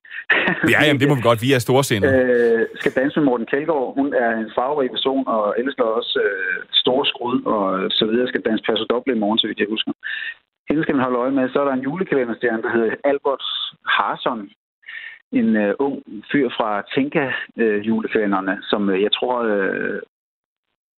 [0.73, 1.43] ja, jamen, det må vi godt.
[1.47, 2.13] Vi er storsindede.
[2.13, 3.95] Øh, skal danse med Morten Kjeldgaard.
[3.99, 8.29] Hun er en farverig person og elsker også øh, store skrud og så videre.
[8.29, 9.93] Skal danse passe doble i morgen, så vidt jeg husker.
[10.69, 11.49] Hende skal man holde øje med.
[11.49, 13.45] Så er der en julekalenderstjerne, der hedder Albert
[13.97, 14.41] Harson.
[15.33, 15.97] En øh, ung
[16.33, 17.27] fyr fra Tinka
[17.63, 17.79] øh,
[18.71, 20.01] som øh, jeg tror øh,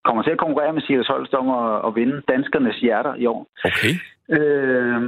[0.09, 3.41] kommer til at konkurrere med Silas Holst om at, at vinde danskernes hjerter i år.
[3.69, 3.93] Okay.
[4.37, 5.01] Øh,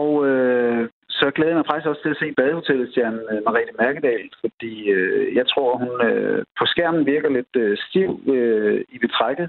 [0.00, 4.28] og øh, så glæder jeg mig faktisk også til at se badehotellet-stjernen øh, Mariette Mærkedal,
[4.40, 9.48] fordi øh, jeg tror, hun øh, på skærmen virker lidt øh, stiv øh, i betrækket,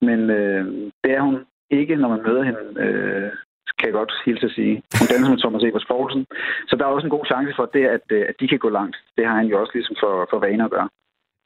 [0.00, 0.64] men øh,
[1.04, 1.36] det er hun
[1.70, 3.30] ikke, når man møder hende, øh,
[3.78, 4.74] kan jeg godt hilse at sige.
[4.98, 6.26] Hun danser med Thomas Evers Poulsen,
[6.68, 8.68] så der er også en god chance for det, at, øh, at de kan gå
[8.68, 8.96] langt.
[9.16, 10.88] Det har han jo også ligesom for, for vaner at gøre.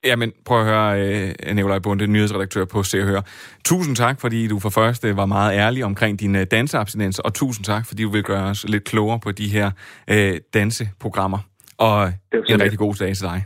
[0.05, 3.20] Jamen, prøv at høre, uh, Nikolaj Bunde, nyhedsredaktør på Se og Hør.
[3.64, 7.64] Tusind tak, fordi du for første var meget ærlig omkring din uh, danseabstinens, og tusind
[7.64, 9.70] tak, fordi du vil gøre os lidt klogere på de her
[10.11, 10.16] uh,
[10.55, 11.38] danseprogrammer.
[11.78, 12.12] Og
[12.49, 13.44] en rigtig god dag til dig.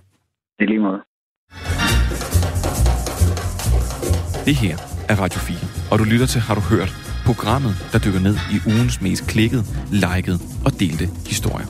[0.58, 1.00] Det lige måde.
[4.44, 4.76] Det her
[5.08, 5.56] er Radio 4,
[5.92, 7.10] og du lytter til Har du hørt?
[7.26, 11.66] Programmet, der dykker ned i ugens mest klikkede, likede og delte historier.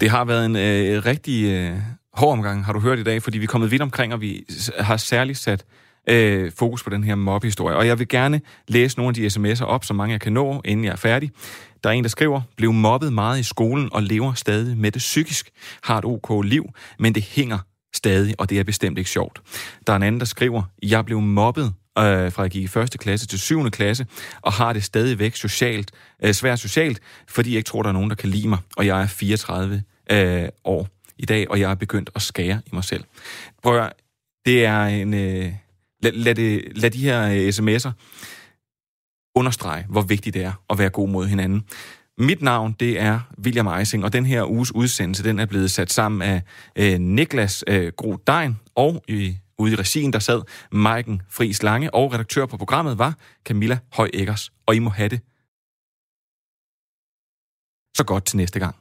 [0.00, 1.78] Det har været en øh, rigtig øh,
[2.14, 4.44] hård omgang, har du hørt i dag, fordi vi er kommet vidt omkring, og vi
[4.78, 5.64] har særligt sat
[6.08, 7.76] øh, fokus på den her mobbehistorie.
[7.76, 10.60] Og jeg vil gerne læse nogle af de sms'er op, så mange jeg kan nå,
[10.64, 11.30] inden jeg er færdig.
[11.84, 14.98] Der er en, der skriver, blev mobbet meget i skolen og lever stadig med det
[14.98, 15.50] psykisk.
[15.82, 16.64] Har et ok liv,
[16.98, 17.58] men det hænger
[17.94, 19.40] stadig, og det er bestemt ikke sjovt.
[19.86, 22.98] Der er en anden, der skriver, jeg blev mobbet øh, fra jeg gik i første
[22.98, 24.06] klasse til syvende klasse,
[24.42, 25.90] og har det stadigvæk socialt,
[26.22, 28.86] øh, svært socialt, fordi jeg ikke tror, der er nogen, der kan lide mig, og
[28.86, 30.88] jeg er 34 øh, år
[31.18, 33.04] i dag, og jeg er begyndt at skære i mig selv.
[33.62, 33.92] Prøv at,
[34.46, 35.14] det er en...
[35.14, 35.52] Øh,
[36.02, 37.90] lad, lad, det, lad de her øh, sms'er
[39.34, 41.64] understrege, hvor vigtigt det er at være god mod hinanden.
[42.18, 45.92] Mit navn, det er William Eising, og den her uges udsendelse, den er blevet sat
[45.92, 46.42] sammen af
[46.76, 50.42] øh, Niklas øh, Grodein, og i, ude i regien, der sad
[50.72, 55.08] Maiken Friis Lange, og redaktør på programmet var Camilla Høj Eggers, og I må have
[55.08, 55.20] det
[57.96, 58.76] så godt til næste gang.